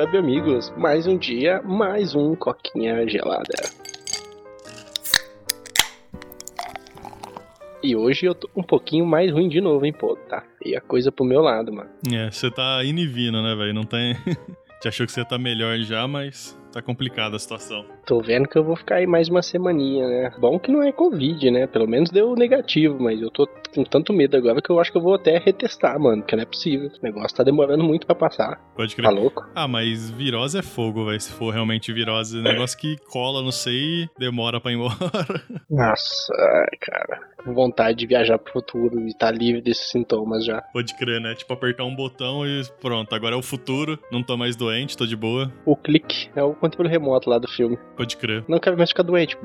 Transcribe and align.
web 0.00 0.16
amigos. 0.16 0.72
Mais 0.78 1.06
um 1.06 1.18
dia, 1.18 1.60
mais 1.62 2.14
um 2.14 2.34
coquinha 2.34 3.06
gelada. 3.06 3.52
E 7.82 7.94
hoje 7.94 8.24
eu 8.24 8.34
tô 8.34 8.48
um 8.56 8.62
pouquinho 8.62 9.04
mais 9.04 9.30
ruim 9.30 9.48
de 9.48 9.60
novo, 9.60 9.84
hein, 9.84 9.92
pô. 9.92 10.16
Tá 10.16 10.42
feia 10.62 10.80
coisa 10.80 11.12
pro 11.12 11.24
meu 11.24 11.42
lado, 11.42 11.70
mano. 11.70 11.90
É, 12.10 12.30
você 12.30 12.50
tá 12.50 12.82
indo 12.82 13.00
e 13.00 13.06
vindo, 13.06 13.42
né, 13.42 13.54
velho? 13.54 13.74
Não 13.74 13.84
tem. 13.84 14.16
Te 14.80 14.88
achou 14.88 15.04
que 15.04 15.12
você 15.12 15.22
tá 15.22 15.36
melhor 15.36 15.78
já, 15.80 16.08
mas 16.08 16.58
tá 16.72 16.82
complicada 16.82 17.36
a 17.36 17.38
situação. 17.38 17.84
Tô 18.06 18.20
vendo 18.20 18.48
que 18.48 18.56
eu 18.56 18.64
vou 18.64 18.76
ficar 18.76 18.96
aí 18.96 19.06
mais 19.06 19.28
uma 19.28 19.42
semaninha, 19.42 20.06
né? 20.06 20.32
Bom 20.38 20.58
que 20.58 20.70
não 20.70 20.82
é 20.82 20.92
Covid, 20.92 21.50
né? 21.50 21.66
Pelo 21.66 21.86
menos 21.86 22.10
deu 22.10 22.34
negativo, 22.34 22.98
mas 23.00 23.20
eu 23.20 23.30
tô 23.30 23.46
com 23.74 23.84
tanto 23.84 24.12
medo 24.12 24.36
agora 24.36 24.60
que 24.60 24.70
eu 24.70 24.80
acho 24.80 24.90
que 24.90 24.98
eu 24.98 25.02
vou 25.02 25.14
até 25.14 25.38
retestar, 25.38 25.98
mano, 25.98 26.22
porque 26.22 26.36
não 26.36 26.42
é 26.42 26.46
possível. 26.46 26.88
O 26.88 27.04
negócio 27.04 27.36
tá 27.36 27.42
demorando 27.42 27.84
muito 27.84 28.06
para 28.06 28.14
passar. 28.14 28.60
Pode 28.74 28.94
crer. 28.94 29.06
Tá 29.06 29.10
louco? 29.10 29.46
Ah, 29.54 29.68
mas 29.68 30.10
virose 30.10 30.58
é 30.58 30.62
fogo, 30.62 31.04
velho. 31.06 31.20
Se 31.20 31.32
for 31.32 31.52
realmente 31.52 31.92
virose, 31.92 32.40
negócio 32.40 32.78
que 32.78 32.96
cola, 33.10 33.42
não 33.42 33.52
sei, 33.52 34.08
demora 34.18 34.60
pra 34.60 34.72
ir 34.72 34.76
embora. 34.76 34.94
Nossa, 35.70 36.34
cara. 36.80 37.30
Vontade 37.46 37.98
de 37.98 38.06
viajar 38.06 38.38
pro 38.38 38.52
futuro 38.52 39.08
e 39.08 39.14
tá 39.14 39.30
livre 39.30 39.62
desses 39.62 39.90
sintomas 39.90 40.44
já. 40.44 40.60
Pode 40.72 40.94
crer, 40.94 41.20
né? 41.20 41.34
Tipo, 41.34 41.54
apertar 41.54 41.84
um 41.84 41.94
botão 41.94 42.46
e 42.46 42.62
pronto, 42.80 43.14
agora 43.14 43.34
é 43.34 43.38
o 43.38 43.42
futuro, 43.42 43.98
não 44.12 44.22
tô 44.22 44.36
mais 44.36 44.56
doente, 44.56 44.96
tô 44.96 45.06
de 45.06 45.16
boa. 45.16 45.50
O 45.64 45.74
clique 45.74 46.28
é 46.36 46.42
o 46.42 46.54
controle 46.60 46.88
remoto 46.88 47.28
lá 47.28 47.38
do 47.38 47.48
filme. 47.48 47.78
Pode 47.96 48.16
crer. 48.16 48.44
Não 48.46 48.58
quero 48.58 48.76
mais 48.76 48.90
ficar 48.90 49.02
doente. 49.02 49.36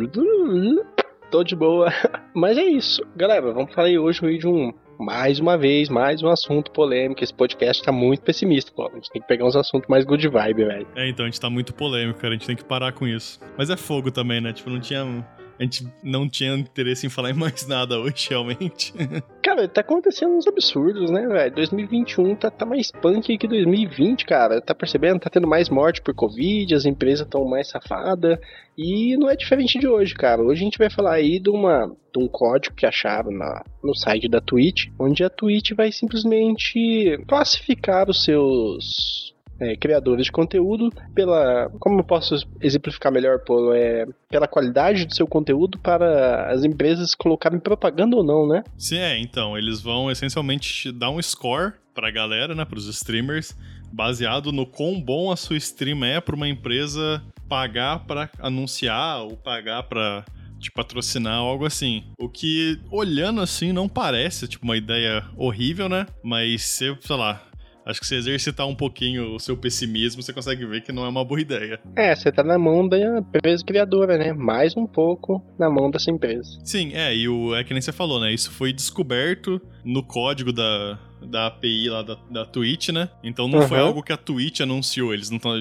Tô 1.32 1.44
de 1.44 1.56
boa. 1.56 1.92
Mas 2.36 2.58
é 2.58 2.64
isso. 2.64 3.02
Galera, 3.16 3.52
vamos 3.52 3.74
falar 3.74 3.88
aí 3.88 3.98
hoje 3.98 4.38
de 4.38 4.48
um 4.48 4.72
mais 4.98 5.40
uma 5.40 5.58
vez, 5.58 5.90
mais 5.90 6.22
um 6.24 6.30
assunto 6.30 6.72
polêmico. 6.72 7.24
Esse 7.24 7.34
podcast 7.34 7.84
tá 7.84 7.92
muito 7.92 8.22
pessimista, 8.22 8.72
pô. 8.74 8.88
A 8.88 8.96
gente 8.96 9.10
tem 9.12 9.22
que 9.22 9.28
pegar 9.28 9.46
uns 9.46 9.56
assuntos 9.56 9.88
mais 9.90 10.06
good 10.06 10.28
vibe, 10.28 10.66
velho. 10.66 10.88
É, 10.96 11.10
então 11.10 11.26
a 11.26 11.28
gente 11.28 11.40
tá 11.40 11.50
muito 11.50 11.74
polêmico, 11.74 12.20
cara. 12.20 12.34
A 12.34 12.38
gente 12.38 12.48
tem 12.48 12.56
que 12.56 12.64
parar 12.64 12.92
com 12.94 13.08
isso. 13.08 13.40
Mas 13.58 13.70
é 13.70 13.76
fogo 13.76 14.12
também, 14.12 14.40
né? 14.40 14.54
Tipo, 14.54 14.70
não 14.70 14.80
tinha 14.80 15.26
a 15.58 15.64
gente 15.64 15.88
não 16.04 16.28
tinha 16.28 16.54
interesse 16.54 17.08
em 17.08 17.10
falar 17.10 17.30
em 17.30 17.34
mais 17.34 17.68
nada 17.68 18.00
hoje, 18.00 18.28
realmente. 18.30 18.94
Cara, 19.42 19.68
tá 19.68 19.82
acontecendo 19.82 20.36
uns 20.36 20.48
absurdos, 20.48 21.10
né, 21.10 21.26
velho? 21.28 21.56
2021 21.56 22.36
tá, 22.36 22.52
tá 22.52 22.66
mais 22.66 22.92
punk 22.92 23.38
que 23.38 23.48
2020, 23.48 24.26
cara. 24.26 24.60
Tá 24.60 24.74
percebendo? 24.74 25.20
Tá 25.20 25.30
tendo 25.30 25.48
mais 25.48 25.70
morte 25.70 26.02
por 26.02 26.16
Covid, 26.16 26.74
as 26.74 26.86
empresas 26.86 27.26
estão 27.26 27.46
mais 27.46 27.70
safadas. 27.70 28.40
E 28.78 29.16
não 29.18 29.30
é 29.30 29.36
diferente 29.36 29.80
de 29.80 29.88
hoje, 29.88 30.16
cara. 30.16 30.42
Hoje 30.42 30.62
a 30.62 30.66
gente 30.66 30.78
vai 30.80 30.90
falar 30.90 31.14
aí 31.14 31.40
de, 31.40 31.50
uma, 31.50 31.86
de 31.88 32.20
um 32.20 32.28
código 32.28 32.76
que 32.76 32.86
acharam 32.86 33.32
na, 33.32 33.64
no 33.84 33.96
site 33.96 34.28
da 34.28 34.42
Twitch, 34.42 34.88
onde 35.00 35.24
a 35.24 35.30
Twitch 35.30 35.72
vai 35.74 35.92
simplesmente 35.92 37.24
classificar 37.28 38.10
os 38.10 38.24
seus 38.24 39.35
é, 39.60 39.76
criadores 39.76 40.26
de 40.26 40.32
conteúdo 40.32 40.92
pela. 41.14 41.70
Como 41.80 42.00
eu 42.00 42.04
posso 42.04 42.36
exemplificar 42.62 43.12
melhor, 43.12 43.40
Polo? 43.40 43.74
É, 43.74 44.06
pela 44.30 44.48
qualidade 44.48 45.06
do 45.06 45.16
seu 45.16 45.28
conteúdo 45.28 45.80
para 45.80 46.52
as 46.52 46.64
empresas 46.64 47.16
colocarem 47.16 47.60
propaganda 47.60 48.16
ou 48.16 48.24
não, 48.24 48.48
né? 48.48 48.64
Sim, 48.78 48.98
é. 48.98 49.18
Então, 49.18 49.58
eles 49.58 49.82
vão 49.82 50.12
essencialmente 50.12 50.92
dar 50.92 51.10
um 51.10 51.22
score 51.22 51.74
para 51.94 52.10
a 52.10 52.12
galera, 52.12 52.54
né, 52.54 52.66
para 52.66 52.78
os 52.78 52.88
streamers, 52.88 53.56
baseado 53.92 54.52
no 54.52 54.66
quão 54.66 55.00
bom 55.00 55.32
a 55.32 55.38
sua 55.38 55.56
stream 55.56 56.04
é 56.04 56.20
para 56.20 56.36
uma 56.36 56.48
empresa 56.48 57.24
pagar 57.48 58.00
para 58.00 58.30
anunciar 58.40 59.22
ou 59.22 59.38
pagar 59.38 59.84
para 59.84 60.26
te 60.60 60.72
patrocinar 60.72 61.36
algo 61.36 61.66
assim. 61.66 62.04
O 62.18 62.28
que, 62.28 62.80
olhando 62.90 63.40
assim, 63.42 63.72
não 63.72 63.88
parece, 63.88 64.48
tipo, 64.48 64.66
uma 64.66 64.76
ideia 64.76 65.24
horrível, 65.38 65.88
né? 65.88 66.08
Mas, 66.24 66.64
sei 66.64 66.96
lá, 67.10 67.42
Acho 67.86 68.00
que 68.00 68.08
se 68.08 68.16
exercitar 68.16 68.68
um 68.68 68.74
pouquinho 68.74 69.36
o 69.36 69.40
seu 69.40 69.56
pessimismo, 69.56 70.24
você 70.24 70.34
consegue 70.34 70.66
ver 70.66 70.82
que 70.82 70.92
não 70.92 71.06
é 71.06 71.10
uma 71.10 71.24
boa 71.24 71.40
ideia. 71.40 71.80
É, 71.96 72.16
você 72.16 72.32
tá 72.32 72.44
na 72.44 72.58
mão 72.58 72.88
da 72.88 72.98
empresa 72.98 73.64
criadora, 73.64 74.18
né? 74.18 74.34
Mais 74.34 74.76
um 74.76 74.88
pouco 74.88 75.44
na 75.60 75.70
mão 75.70 75.92
dessa 75.92 76.10
empresa. 76.10 76.60
Sim, 76.64 76.94
é, 76.94 77.16
e 77.16 77.30
o, 77.30 77.56
é 77.56 77.64
que 77.64 77.74
nem 77.74 77.82
você 77.82 77.92
falou, 77.92 78.20
né? 78.20 78.34
Isso 78.34 78.52
foi 78.52 78.74
descoberto 78.74 79.62
no 79.84 80.02
código 80.02 80.52
da, 80.52 81.00
da 81.22 81.46
API 81.46 81.90
lá 81.90 82.02
da, 82.02 82.16
da 82.32 82.46
Twitch, 82.46 82.90
né? 82.90 83.08
Então 83.24 83.48
não 83.48 83.60
uhum. 83.60 83.68
foi 83.68 83.80
algo 83.80 84.02
que 84.02 84.12
a 84.12 84.18
Twitch 84.18 84.62
anunciou. 84.62 85.14
Eles 85.14 85.30
não 85.30 85.38
estão. 85.38 85.54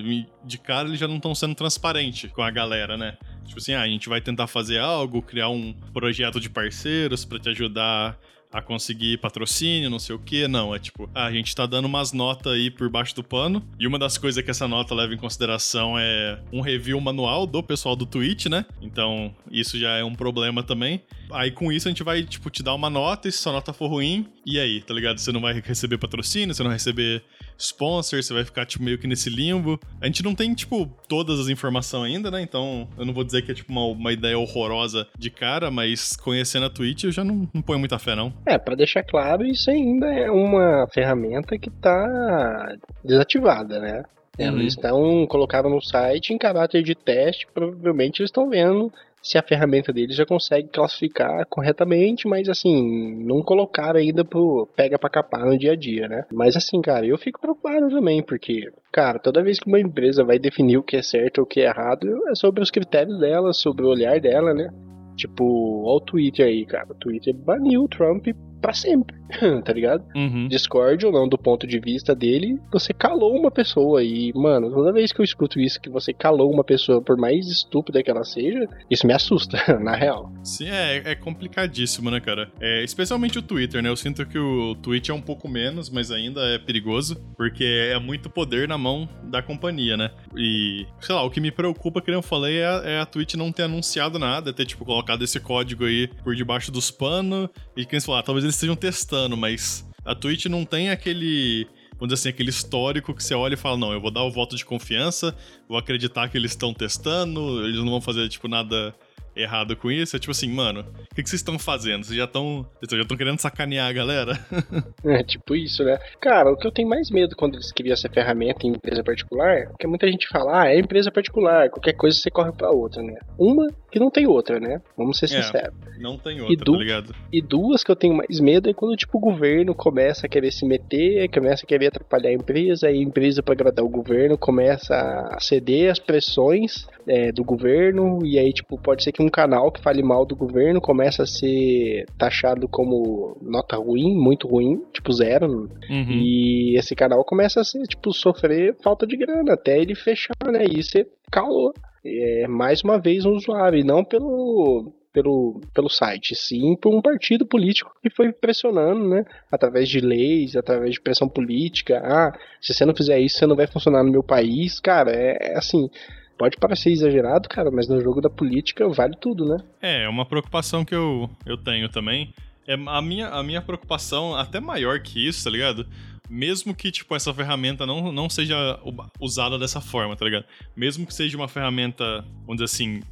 De 0.44 0.58
cara, 0.58 0.88
eles 0.88 0.98
já 0.98 1.06
não 1.06 1.16
estão 1.16 1.34
sendo 1.34 1.54
transparentes 1.54 2.30
com 2.32 2.40
a 2.40 2.50
galera, 2.50 2.96
né? 2.96 3.18
Tipo 3.44 3.58
assim, 3.58 3.74
ah, 3.74 3.82
a 3.82 3.88
gente 3.88 4.08
vai 4.08 4.22
tentar 4.22 4.46
fazer 4.46 4.78
algo, 4.78 5.20
criar 5.20 5.50
um 5.50 5.74
projeto 5.92 6.40
de 6.40 6.48
parceiros 6.48 7.24
para 7.24 7.38
te 7.38 7.50
ajudar 7.50 8.18
a 8.54 8.62
conseguir 8.62 9.18
patrocínio, 9.18 9.90
não 9.90 9.98
sei 9.98 10.14
o 10.14 10.18
que. 10.18 10.46
Não, 10.46 10.72
é 10.72 10.78
tipo, 10.78 11.10
a 11.12 11.32
gente 11.32 11.52
tá 11.54 11.66
dando 11.66 11.86
umas 11.86 12.12
notas 12.12 12.52
aí 12.52 12.70
por 12.70 12.88
baixo 12.88 13.12
do 13.12 13.24
pano. 13.24 13.60
E 13.80 13.86
uma 13.86 13.98
das 13.98 14.16
coisas 14.16 14.42
que 14.44 14.50
essa 14.50 14.68
nota 14.68 14.94
leva 14.94 15.12
em 15.12 15.16
consideração 15.16 15.98
é 15.98 16.40
um 16.52 16.60
review 16.60 17.00
manual 17.00 17.48
do 17.48 17.60
pessoal 17.64 17.96
do 17.96 18.06
Twitch, 18.06 18.46
né? 18.46 18.64
Então, 18.80 19.34
isso 19.50 19.76
já 19.76 19.96
é 19.96 20.04
um 20.04 20.14
problema 20.14 20.62
também. 20.62 21.02
Aí 21.32 21.50
com 21.50 21.72
isso 21.72 21.88
a 21.88 21.90
gente 21.90 22.04
vai, 22.04 22.22
tipo, 22.22 22.48
te 22.48 22.62
dar 22.62 22.74
uma 22.74 22.88
nota, 22.88 23.26
e 23.26 23.32
se 23.32 23.38
sua 23.38 23.52
nota 23.52 23.72
for 23.72 23.88
ruim, 23.88 24.28
e 24.46 24.60
aí, 24.60 24.80
tá 24.80 24.94
ligado? 24.94 25.18
Você 25.18 25.32
não 25.32 25.40
vai 25.40 25.60
receber 25.60 25.98
patrocínio, 25.98 26.54
você 26.54 26.62
não 26.62 26.70
vai 26.70 26.76
receber 26.76 27.24
sponsor, 27.58 28.22
você 28.22 28.32
vai 28.32 28.44
ficar, 28.44 28.66
tipo, 28.66 28.84
meio 28.84 28.98
que 28.98 29.08
nesse 29.08 29.30
limbo. 29.30 29.80
A 30.00 30.06
gente 30.06 30.22
não 30.22 30.34
tem, 30.34 30.54
tipo, 30.54 30.86
todas 31.08 31.40
as 31.40 31.48
informações 31.48 32.14
ainda, 32.14 32.30
né? 32.30 32.40
Então, 32.40 32.88
eu 32.96 33.04
não 33.04 33.12
vou 33.12 33.24
dizer 33.24 33.42
que 33.42 33.50
é, 33.50 33.54
tipo, 33.54 33.72
uma, 33.72 33.84
uma 33.84 34.12
ideia 34.12 34.38
horrorosa 34.38 35.08
de 35.18 35.30
cara, 35.30 35.72
mas 35.72 36.14
conhecendo 36.14 36.66
a 36.66 36.70
Twitch, 36.70 37.04
eu 37.04 37.10
já 37.10 37.24
não, 37.24 37.48
não 37.52 37.62
ponho 37.62 37.80
muita 37.80 37.98
fé, 37.98 38.14
não. 38.14 38.32
É, 38.46 38.58
para 38.58 38.74
deixar 38.74 39.02
claro, 39.02 39.44
isso 39.44 39.70
ainda 39.70 40.12
é 40.12 40.30
uma 40.30 40.86
ferramenta 40.92 41.58
que 41.58 41.70
tá 41.70 42.76
desativada, 43.02 43.80
né? 43.80 44.02
Eles 44.38 44.54
uhum. 44.54 44.66
estão 44.66 45.26
colocados 45.26 45.70
no 45.70 45.80
site 45.80 46.32
em 46.32 46.38
caráter 46.38 46.82
de 46.82 46.94
teste, 46.94 47.46
provavelmente 47.54 48.20
eles 48.20 48.28
estão 48.28 48.48
vendo 48.48 48.92
se 49.24 49.38
a 49.38 49.42
ferramenta 49.42 49.90
deles 49.90 50.14
já 50.14 50.26
consegue 50.26 50.68
classificar 50.68 51.46
corretamente, 51.46 52.28
mas 52.28 52.46
assim, 52.46 53.14
não 53.24 53.42
colocaram 53.42 53.98
ainda 53.98 54.22
pro 54.22 54.68
pega 54.76 54.98
pra 54.98 55.08
capar 55.08 55.46
no 55.46 55.56
dia 55.56 55.72
a 55.72 55.76
dia, 55.76 56.06
né? 56.06 56.26
Mas 56.30 56.56
assim, 56.56 56.82
cara, 56.82 57.06
eu 57.06 57.16
fico 57.16 57.40
preocupado 57.40 57.88
também, 57.88 58.22
porque, 58.22 58.70
cara, 58.92 59.18
toda 59.18 59.42
vez 59.42 59.58
que 59.58 59.66
uma 59.66 59.80
empresa 59.80 60.22
vai 60.22 60.38
definir 60.38 60.76
o 60.76 60.82
que 60.82 60.96
é 60.96 61.02
certo 61.02 61.38
ou 61.38 61.44
o 61.44 61.46
que 61.46 61.60
é 61.60 61.64
errado, 61.64 62.06
é 62.28 62.34
sobre 62.34 62.62
os 62.62 62.70
critérios 62.70 63.18
dela, 63.18 63.54
sobre 63.54 63.86
o 63.86 63.88
olhar 63.88 64.20
dela, 64.20 64.52
né? 64.52 64.68
Tipo, 65.16 65.84
olha 65.84 65.96
o 65.96 66.00
Twitter 66.00 66.46
aí, 66.46 66.66
cara. 66.66 66.86
O 66.90 66.94
Twitter 66.94 67.34
baniu 67.34 67.84
o 67.84 67.88
Trump 67.88 68.26
para 68.64 68.72
sempre, 68.72 69.14
tá 69.62 69.74
ligado? 69.74 70.02
Uhum. 70.16 70.48
Discord 70.48 71.04
ou 71.04 71.12
não, 71.12 71.28
do 71.28 71.36
ponto 71.36 71.66
de 71.66 71.78
vista 71.78 72.14
dele, 72.14 72.58
você 72.72 72.94
calou 72.94 73.38
uma 73.38 73.50
pessoa. 73.50 74.02
E, 74.02 74.32
mano, 74.32 74.70
toda 74.70 74.90
vez 74.90 75.12
que 75.12 75.20
eu 75.20 75.24
escuto 75.24 75.60
isso, 75.60 75.78
que 75.78 75.90
você 75.90 76.14
calou 76.14 76.50
uma 76.50 76.64
pessoa, 76.64 77.02
por 77.02 77.14
mais 77.14 77.46
estúpida 77.46 78.02
que 78.02 78.10
ela 78.10 78.24
seja, 78.24 78.66
isso 78.90 79.06
me 79.06 79.12
assusta, 79.12 79.58
na 79.78 79.94
real. 79.94 80.32
Sim, 80.42 80.70
é, 80.70 81.10
é 81.10 81.14
complicadíssimo, 81.14 82.10
né, 82.10 82.20
cara? 82.20 82.50
É, 82.58 82.82
especialmente 82.82 83.38
o 83.38 83.42
Twitter, 83.42 83.82
né? 83.82 83.90
Eu 83.90 83.96
sinto 83.96 84.24
que 84.24 84.38
o 84.38 84.74
Twitch 84.76 85.10
é 85.10 85.12
um 85.12 85.20
pouco 85.20 85.46
menos, 85.46 85.90
mas 85.90 86.10
ainda 86.10 86.40
é 86.46 86.58
perigoso, 86.58 87.22
porque 87.36 87.64
é 87.64 87.98
muito 87.98 88.30
poder 88.30 88.66
na 88.66 88.78
mão 88.78 89.06
da 89.24 89.42
companhia, 89.42 89.94
né? 89.94 90.10
E, 90.34 90.86
sei 91.02 91.14
lá, 91.14 91.22
o 91.22 91.30
que 91.30 91.38
me 91.38 91.50
preocupa, 91.50 92.00
que 92.00 92.10
eu 92.10 92.22
falei, 92.22 92.60
é 92.60 92.66
a, 92.66 92.82
é 92.84 93.00
a 93.00 93.04
Twitch 93.04 93.34
não 93.34 93.52
ter 93.52 93.64
anunciado 93.64 94.18
nada, 94.18 94.54
ter, 94.54 94.64
tipo, 94.64 94.86
colocado 94.86 95.22
esse 95.22 95.38
código 95.38 95.84
aí 95.84 96.08
por 96.22 96.34
debaixo 96.34 96.72
dos 96.72 96.90
panos, 96.90 97.50
e 97.76 97.84
quem 97.84 98.00
falar, 98.00 98.22
talvez 98.22 98.42
eles 98.42 98.53
eles 98.54 98.56
estejam 98.56 98.76
testando, 98.76 99.36
mas 99.36 99.84
a 100.04 100.14
Twitch 100.14 100.46
não 100.46 100.64
tem 100.64 100.90
aquele 100.90 101.66
vamos 101.92 102.12
dizer 102.12 102.14
assim, 102.14 102.28
aquele 102.28 102.50
histórico 102.50 103.14
que 103.14 103.22
você 103.22 103.34
olha 103.34 103.54
e 103.54 103.56
fala, 103.56 103.76
não, 103.76 103.92
eu 103.92 104.00
vou 104.00 104.10
dar 104.10 104.24
o 104.24 104.30
voto 104.30 104.56
de 104.56 104.64
confiança, 104.64 105.34
vou 105.68 105.78
acreditar 105.78 106.28
que 106.28 106.36
eles 106.36 106.50
estão 106.50 106.74
testando, 106.74 107.64
eles 107.64 107.78
não 107.78 107.88
vão 107.88 108.00
fazer, 108.00 108.28
tipo, 108.28 108.48
nada 108.48 108.94
errado 109.36 109.76
com 109.76 109.90
isso. 109.90 110.16
É 110.16 110.18
tipo 110.18 110.30
assim, 110.30 110.48
mano, 110.48 110.80
o 110.80 111.14
que, 111.14 111.22
que 111.22 111.28
vocês 111.28 111.40
estão 111.40 111.58
fazendo? 111.58 112.04
Vocês 112.04 112.16
já 112.16 112.24
estão 112.24 112.66
já 112.90 113.00
estão 113.00 113.16
querendo 113.16 113.40
sacanear 113.40 113.88
a 113.88 113.92
galera? 113.92 114.32
é, 115.04 115.22
tipo 115.22 115.54
isso, 115.54 115.82
né? 115.84 115.98
Cara, 116.20 116.52
o 116.52 116.56
que 116.56 116.66
eu 116.66 116.72
tenho 116.72 116.88
mais 116.88 117.10
medo 117.10 117.36
quando 117.36 117.54
eles 117.54 117.72
criam 117.72 117.92
essa 117.92 118.08
ferramenta 118.08 118.66
em 118.66 118.70
empresa 118.70 119.02
particular 119.02 119.54
é 119.54 119.68
que 119.78 119.86
muita 119.86 120.06
gente 120.08 120.28
fala, 120.28 120.62
ah, 120.62 120.68
é 120.68 120.78
empresa 120.78 121.10
particular, 121.10 121.70
qualquer 121.70 121.94
coisa 121.94 122.18
você 122.18 122.30
corre 122.30 122.52
pra 122.52 122.70
outra, 122.70 123.02
né? 123.02 123.18
Uma 123.38 123.66
que 123.90 124.00
não 124.00 124.10
tem 124.10 124.26
outra, 124.26 124.58
né? 124.58 124.80
Vamos 124.96 125.18
ser 125.18 125.26
é, 125.26 125.28
sinceros. 125.28 125.74
Não 126.00 126.18
tem 126.18 126.40
outra, 126.40 126.52
e 126.52 126.56
tá 126.56 126.72
ligado? 126.72 127.14
E 127.32 127.40
duas 127.40 127.84
que 127.84 127.90
eu 127.90 127.96
tenho 127.96 128.14
mais 128.14 128.40
medo 128.40 128.68
é 128.68 128.74
quando, 128.74 128.96
tipo, 128.96 129.18
o 129.18 129.20
governo 129.20 129.74
começa 129.74 130.26
a 130.26 130.28
querer 130.28 130.50
se 130.50 130.66
meter, 130.66 131.30
começa 131.30 131.64
a 131.64 131.68
querer 131.68 131.86
atrapalhar 131.86 132.30
a 132.30 132.32
empresa, 132.32 132.90
e 132.90 132.98
a 132.98 133.02
empresa, 133.02 133.42
para 133.42 133.54
agradar 133.54 133.84
o 133.84 133.88
governo, 133.88 134.36
começa 134.36 134.94
a 134.96 135.38
ceder 135.38 135.92
às 135.92 136.00
pressões 136.00 136.88
é, 137.06 137.30
do 137.30 137.44
governo, 137.44 138.18
e 138.24 138.38
aí, 138.38 138.52
tipo, 138.52 138.76
pode 138.80 139.04
ser 139.04 139.12
que 139.12 139.22
um 139.24 139.30
canal 139.30 139.72
que 139.72 139.80
fale 139.80 140.02
mal 140.02 140.24
do 140.24 140.36
governo 140.36 140.80
começa 140.80 141.22
a 141.22 141.26
ser 141.26 142.06
taxado 142.18 142.68
como 142.68 143.36
nota 143.42 143.76
ruim, 143.76 144.14
muito 144.14 144.46
ruim, 144.46 144.82
tipo 144.92 145.12
zero. 145.12 145.70
Uhum. 145.90 146.10
E 146.10 146.76
esse 146.76 146.94
canal 146.94 147.24
começa 147.24 147.60
a 147.60 147.64
ser, 147.64 147.82
tipo, 147.86 148.12
sofrer 148.12 148.76
falta 148.82 149.06
de 149.06 149.16
grana 149.16 149.54
até 149.54 149.80
ele 149.80 149.94
fechar, 149.94 150.36
né? 150.46 150.64
E 150.70 150.82
você 150.82 151.06
calou. 151.30 151.72
É 152.04 152.46
mais 152.46 152.82
uma 152.82 152.98
vez 152.98 153.24
um 153.24 153.32
usuário, 153.32 153.78
e 153.78 153.84
não 153.84 154.04
pelo 154.04 154.92
pelo, 155.14 155.60
pelo 155.72 155.88
site, 155.88 156.34
sim 156.34 156.76
por 156.76 156.92
um 156.92 157.00
partido 157.00 157.46
político 157.46 157.94
que 158.02 158.10
foi 158.10 158.32
pressionando, 158.32 159.08
né? 159.08 159.24
Através 159.50 159.88
de 159.88 160.00
leis, 160.00 160.56
através 160.56 160.94
de 160.94 161.00
pressão 161.00 161.28
política. 161.28 162.02
Ah, 162.04 162.36
se 162.60 162.74
você 162.74 162.84
não 162.84 162.94
fizer 162.94 163.20
isso, 163.20 163.38
você 163.38 163.46
não 163.46 163.54
vai 163.54 163.68
funcionar 163.68 164.02
no 164.02 164.10
meu 164.10 164.24
país. 164.24 164.80
Cara, 164.80 165.12
é, 165.12 165.52
é 165.52 165.56
assim. 165.56 165.88
Pode 166.36 166.56
parecer 166.56 166.90
exagerado, 166.90 167.48
cara, 167.48 167.70
mas 167.70 167.88
no 167.88 168.00
jogo 168.00 168.20
da 168.20 168.30
política 168.30 168.88
vale 168.88 169.14
tudo, 169.20 169.44
né? 169.44 169.58
É, 169.80 170.04
é 170.04 170.08
uma 170.08 170.26
preocupação 170.26 170.84
que 170.84 170.94
eu, 170.94 171.30
eu 171.46 171.56
tenho 171.56 171.88
também. 171.88 172.34
É, 172.66 172.74
a, 172.74 173.02
minha, 173.02 173.28
a 173.28 173.42
minha 173.42 173.62
preocupação, 173.62 174.34
até 174.34 174.58
maior 174.58 175.00
que 175.00 175.26
isso, 175.26 175.44
tá 175.44 175.50
ligado? 175.50 175.86
mesmo 176.28 176.74
que, 176.74 176.90
tipo, 176.90 177.14
essa 177.14 177.32
ferramenta 177.34 177.84
não, 177.84 178.10
não 178.10 178.28
seja 178.28 178.80
usada 179.20 179.58
dessa 179.58 179.80
forma, 179.80 180.16
tá 180.16 180.24
ligado? 180.24 180.44
Mesmo 180.74 181.06
que 181.06 181.14
seja 181.14 181.36
uma 181.36 181.48
ferramenta, 181.48 182.24
vamos 182.46 182.56
dizer 182.56 182.64
assim, 182.64 183.02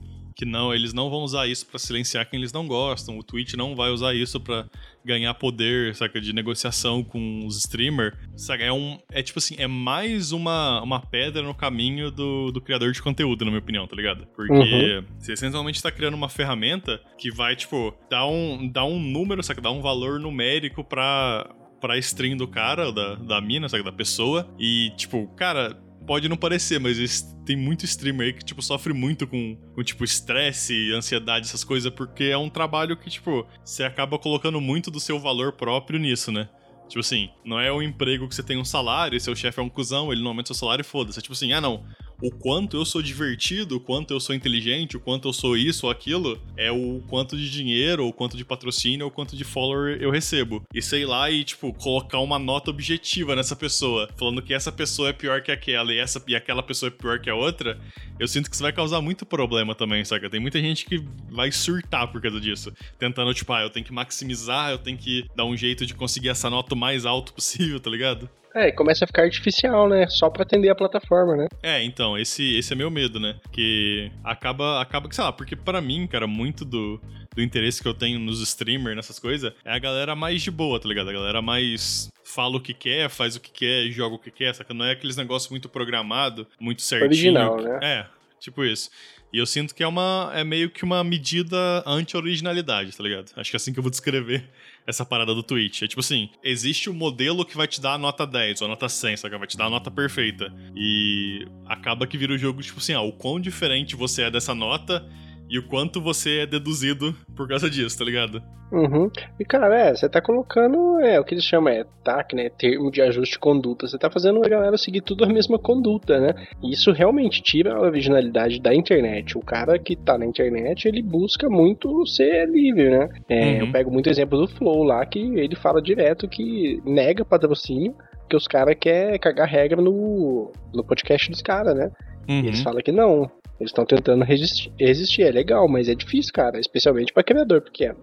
que 0.42 0.44
não, 0.44 0.74
eles 0.74 0.92
não 0.92 1.08
vão 1.08 1.20
usar 1.20 1.46
isso 1.46 1.64
para 1.64 1.78
silenciar 1.78 2.28
quem 2.28 2.36
eles 2.36 2.52
não 2.52 2.66
gostam, 2.66 3.16
o 3.16 3.22
Twitch 3.22 3.54
não 3.54 3.76
vai 3.76 3.90
usar 3.90 4.12
isso 4.12 4.40
para 4.40 4.66
ganhar 5.04 5.32
poder, 5.34 5.94
saca, 5.94 6.20
de 6.20 6.32
negociação 6.32 7.04
com 7.04 7.46
os 7.46 7.58
streamers, 7.58 8.16
saca? 8.36 8.64
É 8.64 8.72
um, 8.72 8.98
é 9.12 9.22
tipo 9.22 9.38
assim, 9.38 9.54
é 9.56 9.68
mais 9.68 10.32
uma, 10.32 10.82
uma 10.82 11.00
pedra 11.00 11.42
no 11.42 11.54
caminho 11.54 12.10
do, 12.10 12.50
do 12.50 12.60
criador 12.60 12.90
de 12.90 13.00
conteúdo, 13.00 13.44
na 13.44 13.52
minha 13.52 13.60
opinião, 13.60 13.86
tá 13.86 13.94
ligado? 13.94 14.26
Porque 14.34 14.52
uhum. 14.52 15.04
você 15.16 15.34
essencialmente 15.34 15.80
tá 15.80 15.92
criando 15.92 16.14
uma 16.14 16.28
ferramenta 16.28 17.00
que 17.16 17.30
vai, 17.30 17.54
tipo, 17.54 17.94
dar 18.10 18.26
um, 18.26 18.68
dar 18.68 18.84
um 18.84 18.98
número, 18.98 19.44
saca, 19.44 19.60
dar 19.60 19.70
um 19.70 19.80
valor 19.80 20.18
numérico 20.18 20.82
pra, 20.82 21.54
pra 21.80 21.96
stream 21.98 22.36
do 22.36 22.48
cara, 22.48 22.90
da, 22.90 23.14
da 23.14 23.40
mina, 23.40 23.68
sabe, 23.68 23.84
da 23.84 23.92
pessoa. 23.92 24.52
E, 24.58 24.90
tipo, 24.96 25.28
cara, 25.36 25.80
pode 26.06 26.28
não 26.28 26.36
parecer, 26.36 26.78
mas 26.78 27.22
tem 27.44 27.56
muito 27.56 27.84
streamer 27.84 28.28
aí 28.28 28.32
que, 28.32 28.44
tipo, 28.44 28.62
sofre 28.62 28.92
muito 28.92 29.26
com, 29.26 29.56
com 29.74 29.82
tipo, 29.82 30.04
estresse, 30.04 30.92
ansiedade, 30.92 31.46
essas 31.46 31.64
coisas, 31.64 31.92
porque 31.92 32.24
é 32.24 32.36
um 32.36 32.48
trabalho 32.48 32.96
que, 32.96 33.10
tipo, 33.10 33.46
você 33.64 33.84
acaba 33.84 34.18
colocando 34.18 34.60
muito 34.60 34.90
do 34.90 35.00
seu 35.00 35.18
valor 35.18 35.52
próprio 35.52 35.98
nisso, 35.98 36.30
né? 36.30 36.48
Tipo 36.88 37.00
assim, 37.00 37.30
não 37.42 37.58
é 37.58 37.72
um 37.72 37.80
emprego 37.80 38.28
que 38.28 38.34
você 38.34 38.42
tem 38.42 38.58
um 38.58 38.64
salário, 38.64 39.18
seu 39.18 39.34
chefe 39.34 39.58
é 39.58 39.62
um 39.62 39.68
cuzão, 39.68 40.12
ele 40.12 40.20
não 40.20 40.28
aumenta 40.28 40.48
seu 40.48 40.56
salário 40.56 40.82
e 40.82 40.84
foda-se. 40.84 41.18
É 41.18 41.22
tipo 41.22 41.32
assim, 41.32 41.52
ah 41.52 41.60
não, 41.60 41.84
o 42.22 42.30
quanto 42.30 42.76
eu 42.76 42.84
sou 42.84 43.02
divertido, 43.02 43.76
o 43.76 43.80
quanto 43.80 44.14
eu 44.14 44.20
sou 44.20 44.32
inteligente, 44.32 44.96
o 44.96 45.00
quanto 45.00 45.26
eu 45.26 45.32
sou 45.32 45.56
isso 45.56 45.86
ou 45.86 45.92
aquilo, 45.92 46.40
é 46.56 46.70
o 46.70 47.02
quanto 47.08 47.36
de 47.36 47.50
dinheiro, 47.50 48.04
ou 48.04 48.10
o 48.10 48.12
quanto 48.12 48.36
de 48.36 48.44
patrocínio, 48.44 49.06
ou 49.06 49.10
o 49.10 49.14
quanto 49.14 49.36
de 49.36 49.42
follower 49.42 49.98
eu 50.00 50.08
recebo. 50.08 50.62
E 50.72 50.80
sei 50.80 51.04
lá, 51.04 51.28
e 51.30 51.42
tipo, 51.42 51.72
colocar 51.72 52.20
uma 52.20 52.38
nota 52.38 52.70
objetiva 52.70 53.34
nessa 53.34 53.56
pessoa, 53.56 54.08
falando 54.16 54.40
que 54.40 54.54
essa 54.54 54.70
pessoa 54.70 55.08
é 55.08 55.12
pior 55.12 55.42
que 55.42 55.50
aquela 55.50 55.92
e, 55.92 55.98
essa, 55.98 56.22
e 56.28 56.36
aquela 56.36 56.62
pessoa 56.62 56.88
é 56.88 56.92
pior 56.92 57.18
que 57.18 57.28
a 57.28 57.34
outra, 57.34 57.80
eu 58.20 58.28
sinto 58.28 58.48
que 58.48 58.54
isso 58.54 58.62
vai 58.62 58.72
causar 58.72 59.00
muito 59.00 59.26
problema 59.26 59.74
também, 59.74 60.04
saca? 60.04 60.30
Tem 60.30 60.38
muita 60.38 60.60
gente 60.60 60.84
que 60.84 61.04
vai 61.28 61.50
surtar 61.50 62.06
por 62.12 62.22
causa 62.22 62.40
disso. 62.40 62.72
Tentando, 63.00 63.34
tipo, 63.34 63.52
ah, 63.52 63.62
eu 63.62 63.70
tenho 63.70 63.84
que 63.84 63.92
maximizar, 63.92 64.70
eu 64.70 64.78
tenho 64.78 64.96
que 64.96 65.26
dar 65.34 65.44
um 65.44 65.56
jeito 65.56 65.84
de 65.84 65.92
conseguir 65.92 66.28
essa 66.28 66.48
nota 66.48 66.74
o 66.74 66.78
mais 66.78 67.04
alto 67.04 67.32
possível, 67.34 67.80
tá 67.80 67.90
ligado? 67.90 68.30
É, 68.54 68.68
e 68.68 68.72
começa 68.72 69.04
a 69.04 69.06
ficar 69.06 69.22
artificial, 69.22 69.88
né? 69.88 70.06
Só 70.08 70.28
pra 70.28 70.42
atender 70.42 70.68
a 70.68 70.74
plataforma, 70.74 71.36
né? 71.36 71.48
É, 71.62 71.82
então, 71.82 72.18
esse, 72.18 72.56
esse 72.56 72.72
é 72.72 72.76
meu 72.76 72.90
medo, 72.90 73.18
né? 73.18 73.36
Que 73.50 74.10
acaba, 74.22 74.80
acaba 74.80 75.08
que, 75.08 75.14
sei 75.14 75.24
lá, 75.24 75.32
porque 75.32 75.56
para 75.56 75.80
mim, 75.80 76.06
cara, 76.06 76.26
muito 76.26 76.64
do, 76.64 77.00
do 77.34 77.42
interesse 77.42 77.82
que 77.82 77.88
eu 77.88 77.94
tenho 77.94 78.18
nos 78.18 78.40
streamers, 78.42 78.96
nessas 78.96 79.18
coisas, 79.18 79.52
é 79.64 79.72
a 79.72 79.78
galera 79.78 80.14
mais 80.14 80.42
de 80.42 80.50
boa, 80.50 80.78
tá 80.78 80.88
ligado? 80.88 81.08
A 81.08 81.12
galera 81.12 81.40
mais 81.40 82.10
fala 82.24 82.56
o 82.56 82.60
que 82.60 82.74
quer, 82.74 83.08
faz 83.08 83.36
o 83.36 83.40
que 83.40 83.50
quer, 83.50 83.90
joga 83.90 84.16
o 84.16 84.18
que 84.18 84.30
quer, 84.30 84.54
saca? 84.54 84.74
Não 84.74 84.84
é 84.84 84.92
aqueles 84.92 85.16
negócios 85.16 85.50
muito 85.50 85.68
programado, 85.68 86.46
muito 86.60 86.82
certinho. 86.82 87.08
Original, 87.08 87.56
né? 87.56 87.78
É, 87.82 88.06
tipo 88.38 88.64
isso. 88.64 88.90
E 89.32 89.38
eu 89.38 89.46
sinto 89.46 89.74
que 89.74 89.82
é 89.82 89.86
uma 89.86 90.30
é 90.34 90.44
meio 90.44 90.68
que 90.68 90.84
uma 90.84 91.02
medida 91.02 91.82
anti-originalidade, 91.86 92.94
tá 92.96 93.02
ligado? 93.02 93.32
Acho 93.34 93.50
que 93.50 93.56
é 93.56 93.58
assim 93.58 93.72
que 93.72 93.78
eu 93.78 93.82
vou 93.82 93.90
descrever 93.90 94.44
essa 94.86 95.06
parada 95.06 95.34
do 95.34 95.42
Twitch. 95.42 95.82
É 95.82 95.86
tipo 95.86 96.00
assim, 96.00 96.28
existe 96.44 96.90
o 96.90 96.92
um 96.92 96.96
modelo 96.96 97.44
que 97.44 97.56
vai 97.56 97.66
te 97.66 97.80
dar 97.80 97.94
a 97.94 97.98
nota 97.98 98.26
10 98.26 98.60
ou 98.60 98.66
a 98.66 98.68
nota 98.68 98.88
100, 98.88 99.16
sabe? 99.16 99.38
Vai 99.38 99.46
te 99.46 99.56
dar 99.56 99.66
a 99.66 99.70
nota 99.70 99.90
perfeita. 99.90 100.52
E 100.76 101.46
acaba 101.66 102.06
que 102.06 102.18
vira 102.18 102.34
o 102.34 102.38
jogo, 102.38 102.60
tipo 102.60 102.78
assim, 102.78 102.92
ah, 102.92 103.00
o 103.00 103.12
quão 103.12 103.40
diferente 103.40 103.96
você 103.96 104.24
é 104.24 104.30
dessa 104.30 104.54
nota 104.54 105.08
e 105.52 105.58
o 105.58 105.68
quanto 105.68 106.00
você 106.00 106.38
é 106.38 106.46
deduzido 106.46 107.14
por 107.36 107.46
causa 107.46 107.68
disso, 107.68 107.98
tá 107.98 108.04
ligado? 108.06 108.42
Uhum. 108.72 109.10
E 109.38 109.44
cara, 109.44 109.66
é, 109.78 109.94
você 109.94 110.08
tá 110.08 110.18
colocando, 110.18 110.98
é, 111.00 111.20
o 111.20 111.24
que 111.24 111.34
eles 111.34 111.44
chamam 111.44 111.70
é 111.70 111.84
TAC, 112.02 112.34
né, 112.34 112.48
termo 112.48 112.90
de 112.90 113.02
ajuste 113.02 113.34
de 113.34 113.38
conduta. 113.38 113.86
Você 113.86 113.98
tá 113.98 114.10
fazendo 114.10 114.42
a 114.42 114.48
galera 114.48 114.78
seguir 114.78 115.02
tudo 115.02 115.24
a 115.24 115.28
mesma 115.28 115.58
conduta, 115.58 116.18
né? 116.18 116.34
E 116.62 116.72
isso 116.72 116.90
realmente 116.90 117.42
tira 117.42 117.74
a 117.74 117.80
originalidade 117.82 118.62
da 118.62 118.74
internet. 118.74 119.36
O 119.36 119.42
cara 119.42 119.78
que 119.78 119.94
tá 119.94 120.16
na 120.16 120.24
internet, 120.24 120.88
ele 120.88 121.02
busca 121.02 121.50
muito 121.50 122.06
ser 122.06 122.48
livre, 122.48 122.88
né? 122.88 123.10
É, 123.28 123.40
uhum. 123.40 123.66
Eu 123.66 123.72
pego 123.72 123.90
muito 123.90 124.08
exemplo 124.08 124.38
do 124.38 124.48
Flow 124.48 124.82
lá, 124.82 125.04
que 125.04 125.18
ele 125.18 125.54
fala 125.54 125.82
direto 125.82 126.26
que 126.26 126.80
nega 126.82 127.26
patrocínio, 127.26 127.94
que 128.26 128.36
os 128.36 128.48
caras 128.48 128.74
querem 128.80 129.20
cagar 129.20 129.46
regra 129.46 129.82
no, 129.82 130.50
no 130.72 130.82
podcast 130.82 131.30
dos 131.30 131.42
caras, 131.42 131.74
né? 131.74 131.90
Uhum. 132.26 132.40
E 132.40 132.46
eles 132.46 132.62
falam 132.62 132.80
que 132.80 132.92
não, 132.92 133.30
eles 133.62 133.70
estão 133.70 133.86
tentando 133.86 134.24
resistir, 134.24 134.72
resistir. 134.78 135.22
É 135.22 135.30
legal, 135.30 135.68
mas 135.68 135.88
é 135.88 135.94
difícil, 135.94 136.32
cara. 136.32 136.58
Especialmente 136.58 137.12
para 137.12 137.22
criador 137.22 137.62
pequeno. 137.62 137.98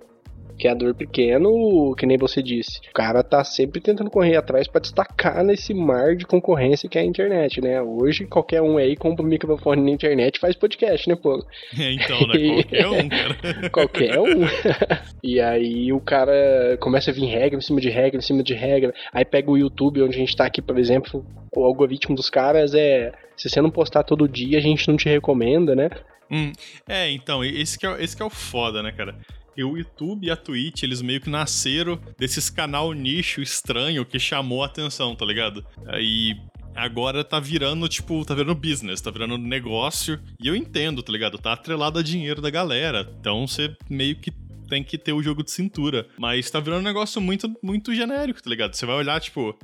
Criador 0.60 0.94
pequeno, 0.94 1.96
que 1.96 2.06
nem 2.06 2.18
você 2.18 2.44
disse. 2.44 2.80
O 2.90 2.94
cara 2.94 3.24
tá 3.24 3.44
sempre 3.44 3.80
tentando 3.82 4.10
correr 4.10 4.36
atrás 4.36 4.68
para 4.68 4.82
destacar 4.82 5.44
nesse 5.44 5.74
mar 5.74 6.16
de 6.16 6.26
concorrência 6.26 6.90
que 6.90 6.98
é 6.98 7.02
a 7.02 7.06
internet, 7.06 7.62
né? 7.62 7.82
Hoje, 7.82 8.26
qualquer 8.26 8.62
um 8.62 8.78
aí 8.78 8.96
compra 8.96 9.26
um 9.26 9.30
microfone 9.30 9.82
na 9.82 9.90
internet 9.90 10.36
e 10.36 10.40
faz 10.40 10.56
podcast, 10.56 11.08
né, 11.08 11.16
pô? 11.16 11.44
É, 11.78 11.94
então, 11.94 12.20
né? 12.28 12.64
Qualquer 12.64 12.88
um, 12.88 13.10
cara. 13.10 13.70
qualquer 13.72 14.20
um. 14.20 14.46
e 15.24 15.40
aí 15.40 15.94
o 15.94 16.00
cara 16.00 16.78
começa 16.80 17.12
a 17.12 17.14
vir 17.14 17.26
regra 17.26 17.58
em 17.58 17.62
cima 17.62 17.80
de 17.80 17.90
regra, 17.90 18.20
em 18.20 18.24
cima 18.24 18.44
de 18.44 18.54
regra. 18.54 18.94
Aí 19.14 19.26
pega 19.26 19.50
o 19.50 19.58
YouTube, 19.58 20.04
onde 20.04 20.16
a 20.16 20.20
gente 20.20 20.36
tá 20.36 20.46
aqui, 20.46 20.62
por 20.62 20.78
exemplo, 20.78 21.26
o 21.56 21.64
algoritmo 21.64 22.16
dos 22.16 22.30
caras 22.30 22.74
é 22.74 23.12
se 23.40 23.50
você 23.50 23.62
não 23.62 23.72
postar 23.72 24.04
todo 24.04 24.28
dia, 24.28 24.58
a 24.58 24.62
gente 24.62 24.88
não 24.90 24.98
te 24.98 25.08
recomenda, 25.08 25.74
né? 25.74 25.90
Hum, 26.30 26.52
é, 26.88 27.10
então, 27.10 27.44
esse 27.44 27.80
que 27.80 27.88
é, 27.88 28.04
esse 28.04 28.16
que 28.16 28.22
é 28.22 28.26
o 28.26 28.30
foda, 28.30 28.84
né, 28.84 28.92
cara? 28.92 29.16
E 29.60 29.64
o 29.66 29.78
YouTube 29.78 30.26
e 30.26 30.32
a 30.32 30.38
Twitch, 30.38 30.84
eles 30.84 31.02
meio 31.02 31.20
que 31.20 31.30
nasceram 31.30 32.00
desses 32.18 32.50
canal 32.50 32.94
nicho 32.94 33.42
estranho 33.42 34.06
que 34.06 34.18
chamou 34.18 34.64
a 34.64 34.68
atenção, 34.68 35.14
tá 35.14 35.26
ligado? 35.26 35.66
E 36.00 36.34
agora 36.74 37.26
tá 37.26 37.42
virando, 37.42 37.90
tipo, 37.90 38.24
tá 38.24 38.34
virando 38.34 38.56
business, 38.56 39.02
tá 39.02 39.12
virando 39.12 39.38
negócio. 39.38 40.18
E 40.42 40.48
eu 40.48 40.56
entendo, 40.56 41.04
tá 41.04 41.12
ligado? 41.12 41.38
Tá 41.38 41.52
atrelado 41.52 42.00
a 42.00 42.02
dinheiro 42.02 42.42
da 42.42 42.50
galera. 42.50 43.14
Então 43.20 43.46
você 43.46 43.76
meio 43.90 44.16
que 44.16 44.32
tem 44.70 44.82
que 44.82 44.98
ter 44.98 45.12
o 45.12 45.22
jogo 45.22 45.44
de 45.44 45.52
cintura. 45.52 46.08
Mas 46.18 46.50
tá 46.50 46.62
virando 46.62 46.80
um 46.80 46.86
negócio 46.86 47.20
muito, 47.20 47.54
muito 47.62 47.94
genérico, 47.94 48.42
tá 48.42 48.50
ligado? 48.50 48.74
Você 48.74 48.86
vai 48.86 48.96
olhar, 48.96 49.20
tipo, 49.20 49.60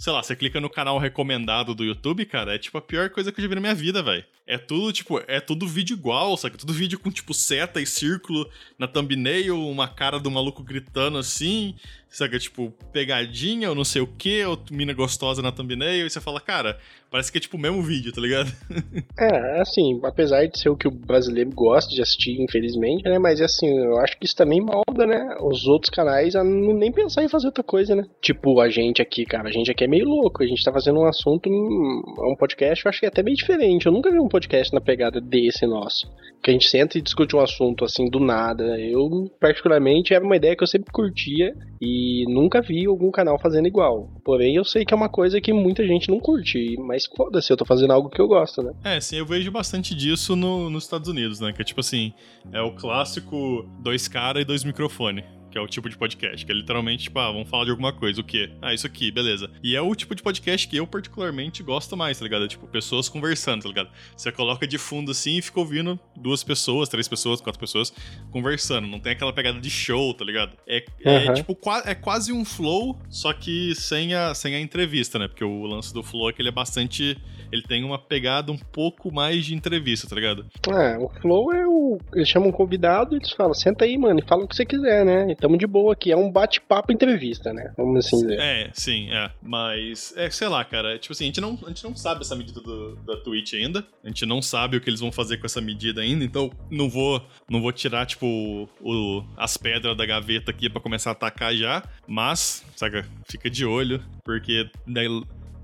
sei 0.00 0.12
lá, 0.12 0.22
você 0.22 0.36
clica 0.36 0.60
no 0.60 0.70
canal 0.70 0.96
recomendado 0.96 1.74
do 1.74 1.84
YouTube, 1.84 2.24
cara, 2.24 2.54
é 2.54 2.58
tipo 2.58 2.78
a 2.78 2.82
pior 2.82 3.10
coisa 3.10 3.32
que 3.32 3.40
eu 3.40 3.42
já 3.42 3.48
vi 3.48 3.54
na 3.56 3.60
minha 3.60 3.74
vida, 3.74 4.00
velho. 4.02 4.24
É 4.46 4.56
tudo, 4.56 4.92
tipo, 4.92 5.20
é 5.26 5.40
tudo 5.40 5.66
vídeo 5.66 5.94
igual, 5.94 6.36
sabe? 6.36 6.56
Tudo 6.56 6.72
vídeo 6.72 6.98
com, 6.98 7.10
tipo, 7.10 7.34
seta 7.34 7.80
e 7.80 7.86
círculo 7.86 8.48
na 8.78 8.86
thumbnail, 8.86 9.68
uma 9.68 9.88
cara 9.88 10.18
do 10.18 10.30
maluco 10.30 10.62
gritando 10.62 11.18
assim, 11.18 11.74
sabe? 12.10 12.38
Tipo, 12.38 12.72
pegadinha 12.92 13.68
ou 13.68 13.74
não 13.74 13.84
sei 13.84 14.02
o 14.02 14.06
que, 14.06 14.44
ou 14.44 14.58
mina 14.70 14.92
gostosa 14.92 15.42
na 15.42 15.52
thumbnail, 15.52 16.06
e 16.06 16.10
você 16.10 16.20
fala, 16.20 16.40
cara, 16.40 16.78
Parece 17.10 17.32
que 17.32 17.38
é 17.38 17.40
tipo 17.40 17.56
o 17.56 17.60
mesmo 17.60 17.82
vídeo, 17.82 18.12
tá 18.12 18.20
ligado? 18.20 18.52
é, 19.18 19.60
assim, 19.60 19.98
apesar 20.04 20.46
de 20.46 20.58
ser 20.58 20.68
o 20.68 20.76
que 20.76 20.86
o 20.86 20.90
brasileiro 20.90 21.50
gosta 21.50 21.94
de 21.94 22.02
assistir, 22.02 22.40
infelizmente, 22.40 23.02
né? 23.04 23.18
Mas 23.18 23.40
assim, 23.40 23.66
eu 23.78 23.98
acho 23.98 24.18
que 24.18 24.26
isso 24.26 24.36
também 24.36 24.60
molda, 24.60 25.06
né? 25.06 25.36
Os 25.40 25.66
outros 25.66 25.88
canais 25.88 26.36
a 26.36 26.44
não 26.44 26.74
nem 26.74 26.92
pensar 26.92 27.24
em 27.24 27.28
fazer 27.28 27.46
outra 27.46 27.64
coisa, 27.64 27.96
né? 27.96 28.04
Tipo, 28.20 28.60
a 28.60 28.68
gente 28.68 29.00
aqui, 29.00 29.24
cara, 29.24 29.48
a 29.48 29.52
gente 29.52 29.70
aqui 29.70 29.84
é 29.84 29.88
meio 29.88 30.04
louco. 30.04 30.42
A 30.42 30.46
gente 30.46 30.62
tá 30.62 30.70
fazendo 30.70 31.00
um 31.00 31.06
assunto, 31.06 31.48
um 31.48 32.36
podcast, 32.38 32.84
eu 32.84 32.90
acho 32.90 33.00
que 33.00 33.06
é 33.06 33.08
até 33.08 33.22
bem 33.22 33.34
diferente. 33.34 33.86
Eu 33.86 33.92
nunca 33.92 34.10
vi 34.10 34.18
um 34.18 34.28
podcast 34.28 34.74
na 34.74 34.80
pegada 34.80 35.18
desse 35.18 35.66
nosso. 35.66 36.12
Que 36.42 36.50
a 36.50 36.52
gente 36.52 36.68
senta 36.68 36.98
e 36.98 37.02
discute 37.02 37.34
um 37.34 37.40
assunto 37.40 37.86
assim 37.86 38.10
do 38.10 38.20
nada. 38.20 38.78
Eu, 38.78 39.30
particularmente, 39.40 40.12
era 40.12 40.24
uma 40.24 40.36
ideia 40.36 40.54
que 40.54 40.62
eu 40.62 40.68
sempre 40.68 40.92
curtia 40.92 41.54
e 41.80 41.97
nunca 42.28 42.60
vi 42.60 42.86
algum 42.86 43.10
canal 43.10 43.38
fazendo 43.38 43.66
igual. 43.66 44.10
Porém, 44.24 44.56
eu 44.56 44.64
sei 44.64 44.84
que 44.84 44.92
é 44.92 44.96
uma 44.96 45.08
coisa 45.08 45.40
que 45.40 45.52
muita 45.52 45.86
gente 45.86 46.10
não 46.10 46.20
curte, 46.20 46.76
mas 46.78 46.98
mas 46.98 47.06
foda-se, 47.06 47.52
eu 47.52 47.56
tô 47.56 47.64
fazendo 47.64 47.92
algo 47.92 48.10
que 48.10 48.20
eu 48.20 48.26
gosto, 48.26 48.60
né? 48.60 48.72
É, 48.82 49.00
sim, 49.00 49.16
eu 49.16 49.26
vejo 49.26 49.52
bastante 49.52 49.94
disso 49.94 50.34
no, 50.34 50.68
nos 50.68 50.82
Estados 50.82 51.08
Unidos, 51.08 51.38
né? 51.38 51.52
Que 51.52 51.62
é 51.62 51.64
tipo 51.64 51.78
assim, 51.78 52.12
é 52.52 52.60
o 52.60 52.72
clássico 52.72 53.64
dois 53.78 54.08
caras 54.08 54.42
e 54.42 54.44
dois 54.44 54.64
microfones 54.64 55.24
que 55.50 55.58
é 55.58 55.60
o 55.60 55.66
tipo 55.66 55.88
de 55.88 55.96
podcast, 55.96 56.44
que 56.44 56.52
é 56.52 56.54
literalmente, 56.54 57.04
tipo, 57.04 57.18
ah, 57.18 57.30
vamos 57.30 57.48
falar 57.48 57.64
de 57.64 57.70
alguma 57.70 57.92
coisa, 57.92 58.20
o 58.20 58.24
quê? 58.24 58.50
Ah, 58.60 58.74
isso 58.74 58.86
aqui, 58.86 59.10
beleza. 59.10 59.50
E 59.62 59.74
é 59.74 59.80
o 59.80 59.94
tipo 59.94 60.14
de 60.14 60.22
podcast 60.22 60.66
que 60.68 60.76
eu 60.76 60.86
particularmente 60.86 61.62
gosto 61.62 61.96
mais, 61.96 62.18
tá 62.18 62.24
ligado? 62.24 62.44
É, 62.44 62.48
tipo, 62.48 62.66
pessoas 62.66 63.08
conversando, 63.08 63.62
tá 63.62 63.68
ligado? 63.68 63.90
Você 64.16 64.30
coloca 64.32 64.66
de 64.66 64.78
fundo 64.78 65.10
assim 65.10 65.38
e 65.38 65.42
fica 65.42 65.58
ouvindo 65.60 65.98
duas 66.16 66.42
pessoas, 66.44 66.88
três 66.88 67.08
pessoas, 67.08 67.40
quatro 67.40 67.60
pessoas 67.60 67.92
conversando. 68.30 68.86
Não 68.86 69.00
tem 69.00 69.12
aquela 69.12 69.32
pegada 69.32 69.60
de 69.60 69.70
show, 69.70 70.14
tá 70.14 70.24
ligado? 70.24 70.52
É, 70.66 70.84
uhum. 71.04 71.12
é 71.12 71.32
tipo, 71.34 71.58
é 71.84 71.94
quase 71.94 72.32
um 72.32 72.44
flow, 72.44 72.98
só 73.08 73.32
que 73.32 73.74
sem 73.74 74.14
a, 74.14 74.34
sem 74.34 74.54
a 74.54 74.60
entrevista, 74.60 75.18
né? 75.18 75.28
Porque 75.28 75.44
o 75.44 75.66
lance 75.66 75.92
do 75.92 76.02
flow 76.02 76.30
é 76.30 76.32
que 76.32 76.42
ele 76.42 76.48
é 76.48 76.52
bastante 76.52 77.16
ele 77.50 77.62
tem 77.62 77.84
uma 77.84 77.98
pegada 77.98 78.52
um 78.52 78.58
pouco 78.58 79.12
mais 79.12 79.44
de 79.44 79.54
entrevista, 79.54 80.08
tá 80.08 80.14
ligado? 80.14 80.46
É, 80.68 80.98
o 80.98 81.08
Flow 81.20 81.52
é 81.52 81.66
o. 81.66 81.98
Eles 82.14 82.28
chamam 82.28 82.50
um 82.50 82.52
convidado 82.52 83.14
e 83.14 83.18
eles 83.18 83.32
falam, 83.32 83.54
senta 83.54 83.84
aí, 83.84 83.96
mano, 83.96 84.20
e 84.20 84.28
fala 84.28 84.44
o 84.44 84.48
que 84.48 84.54
você 84.54 84.64
quiser, 84.64 85.04
né? 85.04 85.30
E 85.38 85.40
tamo 85.40 85.56
de 85.56 85.66
boa 85.66 85.92
aqui. 85.92 86.10
É 86.10 86.16
um 86.16 86.30
bate-papo 86.30 86.92
entrevista, 86.92 87.52
né? 87.52 87.72
Vamos 87.76 88.06
assim 88.06 88.16
dizer. 88.20 88.38
É, 88.40 88.70
sim, 88.72 89.10
é. 89.10 89.30
Mas, 89.42 90.14
é, 90.16 90.30
sei 90.30 90.48
lá, 90.48 90.64
cara. 90.64 90.98
Tipo 90.98 91.12
assim, 91.12 91.24
a 91.24 91.26
gente 91.26 91.40
não, 91.40 91.58
a 91.64 91.68
gente 91.68 91.84
não 91.84 91.94
sabe 91.94 92.22
essa 92.22 92.34
medida 92.34 92.60
do, 92.60 92.96
da 92.96 93.16
Twitch 93.16 93.54
ainda. 93.54 93.84
A 94.04 94.08
gente 94.08 94.26
não 94.26 94.42
sabe 94.42 94.76
o 94.76 94.80
que 94.80 94.88
eles 94.88 95.00
vão 95.00 95.12
fazer 95.12 95.38
com 95.38 95.46
essa 95.46 95.60
medida 95.60 96.00
ainda. 96.00 96.24
Então, 96.24 96.50
não 96.70 96.88
vou, 96.88 97.22
não 97.48 97.60
vou 97.60 97.72
tirar, 97.72 98.06
tipo, 98.06 98.68
o, 98.80 99.22
as 99.36 99.56
pedras 99.56 99.96
da 99.96 100.06
gaveta 100.06 100.50
aqui 100.50 100.68
para 100.68 100.80
começar 100.80 101.10
a 101.10 101.12
atacar 101.12 101.54
já. 101.54 101.82
Mas, 102.06 102.64
saca, 102.74 103.06
fica 103.30 103.50
de 103.50 103.64
olho, 103.64 104.02
porque 104.24 104.68
daí 104.86 105.08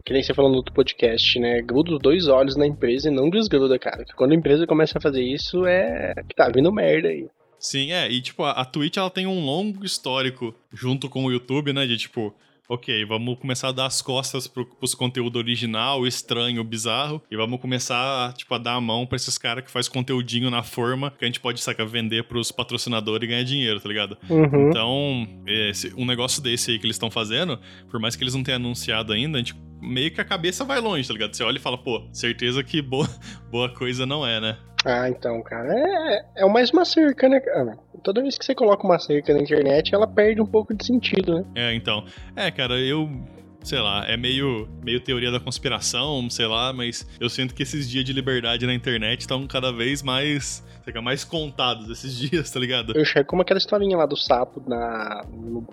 que 0.05 0.13
nem 0.13 0.23
você 0.23 0.35
falou 0.35 0.51
no 0.51 0.59
outro 0.59 0.75
podcast, 0.75 1.41
né? 1.41 1.63
Gruda 1.63 1.95
os 1.95 1.99
dois 1.99 2.29
olhos 2.29 2.57
na 2.57 2.67
empresa 2.67 3.09
e 3.09 3.11
não 3.11 3.31
desgruda, 3.31 3.79
cara. 3.79 4.05
Que 4.05 4.15
quando 4.15 4.33
a 4.33 4.35
empresa 4.35 4.67
começa 4.67 4.99
a 4.99 5.01
fazer 5.01 5.23
isso, 5.23 5.65
é 5.65 6.13
que 6.29 6.35
tá 6.35 6.51
vindo 6.51 6.71
merda 6.71 7.09
aí. 7.09 7.27
Sim, 7.65 7.93
é. 7.93 8.11
E, 8.11 8.21
tipo, 8.21 8.43
a, 8.43 8.51
a 8.51 8.65
Twitch, 8.67 8.99
ela 8.99 9.09
tem 9.09 9.27
um 9.27 9.43
longo 9.43 9.87
histórico 9.87 10.55
junto 10.71 11.09
com 11.09 11.25
o 11.25 11.33
YouTube, 11.33 11.73
né? 11.73 11.87
De, 11.87 11.97
tipo, 11.97 12.35
ok, 12.69 13.05
vamos 13.05 13.39
começar 13.39 13.69
a 13.69 13.73
dar 13.73 13.87
as 13.87 14.01
costas 14.01 14.47
pro, 14.47 14.67
pros 14.67 14.95
conteúdo 14.95 15.37
original, 15.37 16.07
estranho, 16.07 16.63
bizarro, 16.65 17.23
e 17.31 17.37
vamos 17.37 17.61
começar, 17.61 18.33
tipo, 18.35 18.55
a 18.55 18.59
dar 18.59 18.75
a 18.75 18.81
mão 18.81 19.07
pra 19.07 19.17
esses 19.17 19.37
caras 19.37 19.65
que 19.65 19.71
faz 19.71 19.89
conteúdinho 19.89 20.51
na 20.51 20.63
forma 20.63 21.11
que 21.11 21.25
a 21.25 21.27
gente 21.27 21.41
pode, 21.41 21.61
saca, 21.61 21.85
vender 21.85 22.25
pros 22.25 22.51
patrocinadores 22.51 23.27
e 23.27 23.31
ganhar 23.31 23.45
dinheiro, 23.45 23.81
tá 23.81 23.89
ligado? 23.89 24.17
Uhum. 24.29 24.71
Então, 24.71 25.29
esse, 25.47 25.93
um 25.97 26.05
negócio 26.07 26.43
desse 26.43 26.71
aí 26.71 26.79
que 26.79 26.87
eles 26.87 26.97
estão 26.97 27.11
fazendo, 27.11 27.59
por 27.91 28.01
mais 28.01 28.17
que 28.17 28.25
eles 28.25 28.35
não 28.35 28.43
tenham 28.43 28.57
anunciado 28.57 29.13
ainda, 29.13 29.39
a 29.39 29.41
gente 29.41 29.55
meio 29.81 30.11
que 30.11 30.21
a 30.21 30.25
cabeça 30.25 30.65
vai 30.65 30.81
longe, 30.81 31.07
tá 31.07 31.13
ligado? 31.13 31.35
Você 31.35 31.45
olha 31.45 31.59
e 31.59 31.61
fala, 31.61 31.77
pô, 31.77 32.09
certeza 32.13 32.65
que 32.65 32.81
boa, 32.81 33.07
boa 33.51 33.69
coisa 33.69 34.07
não 34.07 34.27
é, 34.27 34.41
né? 34.41 34.57
Ah, 34.85 35.09
então, 35.09 35.43
cara, 35.43 35.73
é, 35.73 36.25
é 36.37 36.47
mais 36.47 36.71
uma 36.71 36.85
cerca, 36.85 37.29
né, 37.29 37.41
cara? 37.41 37.79
Toda 38.05 38.23
vez 38.23 38.39
que 38.39 38.45
você 38.45 38.55
coloca 38.55 38.87
uma 38.87 38.99
cerca 38.99 39.33
na 39.35 39.41
internet, 39.41 39.95
ela 39.95 40.07
perde 40.07 40.41
um 40.41 40.47
pouco 40.47 40.75
de 40.75 40.87
sentido, 40.87 41.35
né? 41.35 41.45
É, 41.55 41.75
então. 41.75 42.05
É, 42.37 42.51
cara, 42.51 42.79
eu 42.79 43.11
sei 43.63 43.81
lá, 43.81 44.05
é 44.07 44.15
meio, 44.15 44.69
meio 44.85 45.01
teoria 45.01 45.31
da 45.31 45.41
conspiração, 45.41 46.29
sei 46.29 46.47
lá, 46.47 46.71
mas 46.71 47.09
eu 47.19 47.31
sinto 47.31 47.55
que 47.55 47.63
esses 47.63 47.89
dias 47.89 48.05
de 48.05 48.13
liberdade 48.13 48.67
na 48.67 48.75
internet 48.75 49.21
estão 49.21 49.47
cada 49.47 49.73
vez 49.73 50.03
mais 50.03 50.63
Fica 50.85 51.01
mais 51.01 51.25
contados 51.25 51.89
esses 51.89 52.15
dias, 52.31 52.51
tá 52.51 52.61
ligado? 52.61 52.93
Eu 52.95 53.03
enxergo 53.03 53.29
como 53.29 53.43
aquela 53.43 53.59
historinha 53.59 53.97
lá 53.97 54.07
do 54.07 54.17
sapo 54.17 54.63
na, 54.67 55.25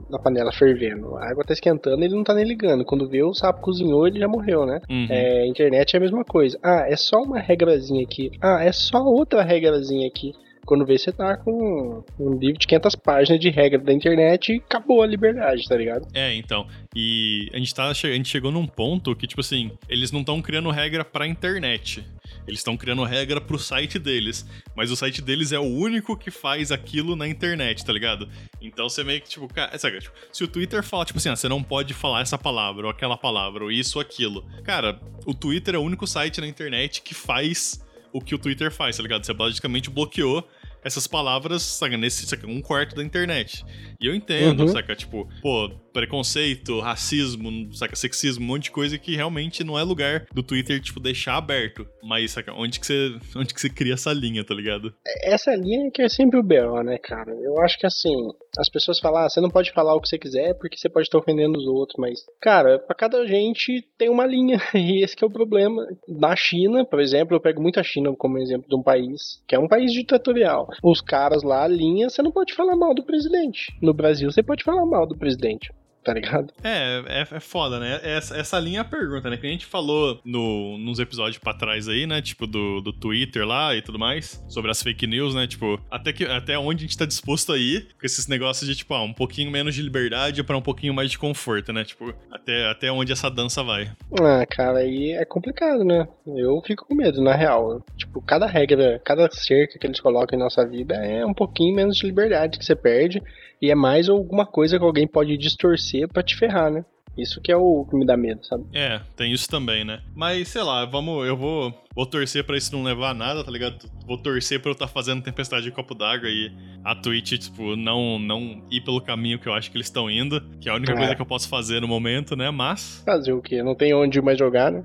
na 0.09 0.17
panela 0.17 0.51
fervendo. 0.53 1.17
A 1.17 1.29
água 1.29 1.43
tá 1.43 1.53
esquentando 1.53 2.01
e 2.01 2.05
ele 2.05 2.15
não 2.15 2.23
tá 2.23 2.33
nem 2.33 2.45
ligando. 2.45 2.85
Quando 2.85 3.07
vê 3.07 3.21
o 3.21 3.33
sapo 3.33 3.61
cozinhou, 3.61 4.07
ele 4.07 4.19
já 4.19 4.27
morreu, 4.27 4.65
né? 4.65 4.79
Uhum. 4.89 5.07
É, 5.09 5.45
internet 5.45 5.93
é 5.93 5.97
a 5.97 6.01
mesma 6.01 6.23
coisa. 6.23 6.57
Ah, 6.63 6.85
é 6.88 6.95
só 6.95 7.21
uma 7.21 7.39
regrazinha 7.39 8.03
aqui. 8.03 8.31
Ah, 8.41 8.63
é 8.63 8.71
só 8.71 9.03
outra 9.03 9.43
regrazinha 9.43 10.07
aqui. 10.07 10.33
Quando 10.65 10.86
vê, 10.86 10.98
você 10.98 11.12
tá 11.12 11.38
com 11.38 12.03
um 12.20 12.38
livro 12.38 12.60
de 12.60 12.68
500 12.68 12.96
páginas 12.96 13.39
de 13.39 13.50
regra 13.50 13.80
da 13.80 13.94
internet 13.94 14.53
e 14.53 14.58
acabou 14.58 15.01
a 15.01 15.08
liberdade, 15.08 15.68
tá 15.68 15.75
ligado? 15.75 16.08
É, 16.13 16.34
então. 16.36 16.68
E 16.96 17.50
a 17.53 17.58
gente, 17.58 17.74
tá, 17.74 17.88
a 17.88 17.94
gente 17.94 18.30
chegou 18.30 18.51
num 18.51 18.68
ponto 18.68 19.15
que, 19.15 19.27
tipo 19.27 19.41
assim, 19.41 19.72
eles 19.89 20.12
não 20.12 20.22
estão 20.22 20.41
criando 20.41 20.70
regra 20.70 21.03
pra 21.03 21.27
internet. 21.27 22.06
Eles 22.48 22.60
estão 22.60 22.75
criando 22.77 23.03
regra 23.03 23.39
pro 23.39 23.60
site 23.60 24.00
deles. 24.00 24.46
Mas 24.75 24.91
o 24.91 24.96
site 24.96 25.22
deles 25.22 25.51
é 25.51 25.60
o 25.60 25.63
único 25.63 26.18
que 26.18 26.32
faz 26.32 26.72
aquilo 26.72 27.15
na 27.15 27.27
internet, 27.27 27.86
tá 27.86 27.94
ligado? 27.94 28.27
Então 28.62 28.89
você 28.89 29.03
meio 29.03 29.22
que, 29.22 29.30
tipo, 29.30 29.48
cara, 29.48 29.77
sabe, 29.77 30.00
tipo, 30.00 30.15
se 30.32 30.44
o 30.44 30.48
Twitter 30.48 30.84
fala, 30.84 31.06
tipo 31.06 31.20
assim, 31.20 31.30
ah, 31.30 31.36
você 31.36 31.48
não 31.48 31.62
pode 31.62 31.94
falar 31.94 32.22
essa 32.22 32.38
palavra, 32.38 32.86
ou 32.86 32.91
aquela 32.91 33.18
palavra, 33.18 33.63
ou 33.63 33.72
isso 33.72 33.98
ou 33.98 34.01
aquilo. 34.01 34.46
Cara, 34.63 35.00
o 35.25 35.34
Twitter 35.34 35.75
é 35.75 35.77
o 35.77 35.82
único 35.82 36.08
site 36.08 36.41
na 36.41 36.48
internet 36.48 37.01
que 37.01 37.13
faz 37.13 37.82
o 38.13 38.22
que 38.22 38.36
o 38.36 38.38
Twitter 38.38 38.72
faz, 38.72 38.98
tá 38.98 39.03
ligado? 39.03 39.25
Você 39.25 39.34
basicamente 39.34 39.89
bloqueou 39.89 40.48
essas 40.84 41.06
palavras, 41.06 41.62
saca, 41.62 41.96
nesse, 41.96 42.25
saca, 42.25 42.48
um 42.48 42.62
quarto 42.62 42.96
da 42.96 43.03
internet. 43.03 43.63
E 44.00 44.08
eu 44.08 44.15
entendo, 44.15 44.62
uhum. 44.62 44.68
saca, 44.68 44.96
tipo, 44.96 45.30
pô, 45.41 45.70
preconceito, 45.91 46.79
racismo, 46.79 47.74
saca, 47.74 47.95
sexismo, 47.95 48.43
um 48.43 48.48
monte 48.48 48.63
de 48.63 48.71
coisa 48.71 48.98
que 48.98 49.15
realmente 49.15 49.63
não 49.63 49.77
é 49.77 49.83
lugar 49.83 50.25
do 50.33 50.43
Twitter, 50.43 50.81
tipo, 50.81 51.00
deixar 51.00 51.38
aberto. 51.38 51.88
Mas, 52.03 52.31
saca, 52.31 52.53
onde 52.53 52.79
que 52.79 52.86
você, 52.86 53.15
onde 53.36 53.53
que 53.53 53.62
você 53.62 53.69
cria 53.69 53.93
essa 53.93 54.12
linha, 54.13 54.43
tá 54.43 54.53
ligado? 54.53 54.93
Essa 55.24 55.55
linha 55.55 55.91
que 55.91 56.01
é 56.01 56.10
sempre 56.10 56.39
o 56.39 56.43
B.O., 56.43 56.81
né, 56.83 56.98
cara? 56.98 57.31
Eu 57.31 57.60
acho 57.62 57.77
que, 57.77 57.86
assim, 57.86 58.13
as 58.57 58.69
pessoas 58.69 59.00
falam, 59.00 59.25
ah, 59.25 59.29
você 59.29 59.39
não 59.39 59.50
pode 59.50 59.71
falar 59.71 59.95
o 59.95 60.01
que 60.01 60.10
você 60.10 60.17
quiser 60.17 60.53
porque 60.55 60.77
você 60.77 60.89
pode 60.89 61.07
estar 61.07 61.17
ofendendo 61.17 61.57
os 61.57 61.67
outros, 61.67 61.98
mas, 61.98 62.19
cara, 62.41 62.79
para 62.79 62.95
cada 62.95 63.25
gente 63.25 63.81
tem 63.98 64.10
uma 64.10 64.25
linha, 64.25 64.57
e 64.74 65.03
esse 65.03 65.15
é 65.21 65.25
o 65.25 65.31
problema. 65.31 65.86
Na 66.07 66.36
China, 66.36 66.86
por 66.86 67.00
exemplo, 67.00 67.36
eu 67.36 67.41
pego 67.41 67.62
muito 67.62 67.79
a 67.79 67.83
China 67.83 68.13
como 68.15 68.38
exemplo 68.38 68.67
de 68.67 68.75
um 68.75 68.83
país, 68.83 69.41
que 69.48 69.55
é 69.55 69.60
um 69.60 69.67
país 69.67 69.91
ditatorial. 69.91 70.67
Os 70.83 71.01
caras 71.01 71.43
lá, 71.43 71.63
a 71.63 71.67
linha, 71.67 72.10
você 72.10 72.21
não 72.21 72.31
pode 72.31 72.53
falar 72.53 72.75
mal 72.75 72.93
do 72.93 73.03
presidente. 73.03 73.74
No 73.81 73.93
Brasil, 73.93 74.31
você 74.31 74.41
pode 74.41 74.63
falar 74.63 74.86
mal 74.86 75.07
do 75.07 75.17
presidente 75.17 75.71
tá 76.03 76.13
ligado? 76.13 76.51
É, 76.63 77.03
é, 77.08 77.22
é 77.22 77.39
foda, 77.39 77.79
né? 77.79 78.00
Essa, 78.03 78.38
essa 78.38 78.60
linha 78.60 78.79
é 78.79 78.81
a 78.81 78.86
pergunta, 78.86 79.29
né? 79.29 79.38
Que 79.38 79.48
a 79.48 79.50
gente 79.50 79.65
falou 79.65 80.20
no, 80.25 80.77
nos 80.77 81.00
episódios 81.00 81.38
pra 81.38 81.53
trás 81.53 81.88
aí, 81.88 82.08
né? 82.08 82.22
Tipo, 82.22 82.48
do, 82.48 82.81
do 82.81 82.93
Twitter 82.93 83.46
lá 83.46 83.75
e 83.75 83.81
tudo 83.81 84.00
mais, 84.00 84.43
sobre 84.48 84.72
as 84.72 84.81
fake 84.81 85.05
news, 85.08 85.36
né? 85.36 85.48
Tipo, 85.48 85.79
até, 85.89 86.12
que, 86.12 86.25
até 86.25 86.58
onde 86.58 86.84
a 86.84 86.88
gente 86.88 86.98
tá 86.98 87.05
disposto 87.05 87.53
a 87.53 87.58
ir 87.58 87.89
com 88.00 88.05
esses 88.05 88.27
negócios 88.27 88.67
de, 88.67 88.75
tipo, 88.75 88.93
ah, 88.93 89.03
um 89.03 89.13
pouquinho 89.13 89.51
menos 89.51 89.75
de 89.75 89.81
liberdade 89.81 90.43
para 90.43 90.58
um 90.58 90.62
pouquinho 90.62 90.93
mais 90.93 91.12
de 91.12 91.20
conforto, 91.20 91.72
né? 91.72 91.84
Tipo, 91.84 92.13
até, 92.31 92.67
até 92.70 92.91
onde 92.91 93.12
essa 93.12 93.29
dança 93.29 93.63
vai. 93.63 93.91
Ah, 94.20 94.46
cara, 94.46 94.79
aí 94.79 95.12
é 95.12 95.25
complicado, 95.25 95.84
né? 95.84 96.08
Eu 96.25 96.62
fico 96.65 96.86
com 96.88 96.96
medo, 96.96 97.22
na 97.22 97.36
real. 97.36 97.84
Tipo, 97.96 98.22
cada 98.22 98.46
regra, 98.46 99.00
cada 99.03 99.29
cerca 99.31 99.77
que 99.77 99.86
eles 99.86 100.00
colocam 100.00 100.38
em 100.38 100.41
nossa 100.41 100.65
vida 100.67 100.96
é 100.96 101.25
um 101.25 101.34
pouquinho 101.34 101.75
menos 101.75 101.98
de 101.98 102.05
liberdade 102.05 102.58
que 102.58 102.65
você 102.65 102.75
perde 102.75 103.22
e 103.62 103.70
é 103.70 103.75
mais 103.75 104.10
alguma 104.10 104.46
coisa 104.46 104.79
que 104.79 104.84
alguém 104.84 105.08
pode 105.08 105.38
distorcer 105.38 105.90
para 106.07 106.24
te 106.24 106.36
ferrar, 106.36 106.71
né? 106.71 106.86
Isso 107.17 107.41
que 107.41 107.51
é 107.51 107.55
o 107.57 107.86
que 107.86 107.95
me 107.95 108.05
dá 108.05 108.15
medo, 108.15 108.45
sabe? 108.45 108.65
É, 108.74 109.01
tem 109.15 109.33
isso 109.33 109.50
também, 109.50 109.83
né? 109.83 110.01
Mas 110.15 110.48
sei 110.48 110.63
lá, 110.63 110.86
vamos, 110.86 111.27
eu 111.27 111.36
vou, 111.36 111.74
vou 111.93 112.05
torcer 112.05 112.45
para 112.45 112.57
isso 112.57 112.74
não 112.74 112.83
levar 112.83 113.10
a 113.10 113.13
nada, 113.13 113.43
tá 113.43 113.51
ligado? 113.51 113.86
Vou 114.05 114.17
torcer 114.17 114.62
para 114.62 114.69
eu 114.69 114.74
estar 114.74 114.88
tá 114.88 114.91
fazendo 114.91 115.21
tempestade 115.21 115.63
de 115.63 115.71
copo 115.71 115.93
d'água 115.93 116.29
e 116.29 116.51
a 116.83 116.95
Twitch, 116.95 117.38
tipo, 117.38 117.75
não 117.75 118.17
não 118.17 118.63
ir 118.71 118.81
pelo 118.81 119.01
caminho 119.01 119.39
que 119.39 119.48
eu 119.48 119.53
acho 119.53 119.69
que 119.69 119.77
eles 119.77 119.88
estão 119.88 120.10
indo, 120.10 120.41
que 120.60 120.69
é 120.69 120.71
a 120.71 120.75
única 120.75 120.93
é. 120.93 120.95
coisa 120.95 121.15
que 121.15 121.21
eu 121.21 121.25
posso 121.25 121.50
fazer 121.50 121.81
no 121.81 121.88
momento, 121.88 122.36
né? 122.36 122.50
Mas 122.50 123.03
fazer 123.05 123.33
o 123.33 123.41
quê? 123.41 123.62
Não 123.62 123.75
tem 123.75 123.93
onde 123.93 124.21
mais 124.21 124.38
jogar, 124.38 124.71
né? 124.71 124.83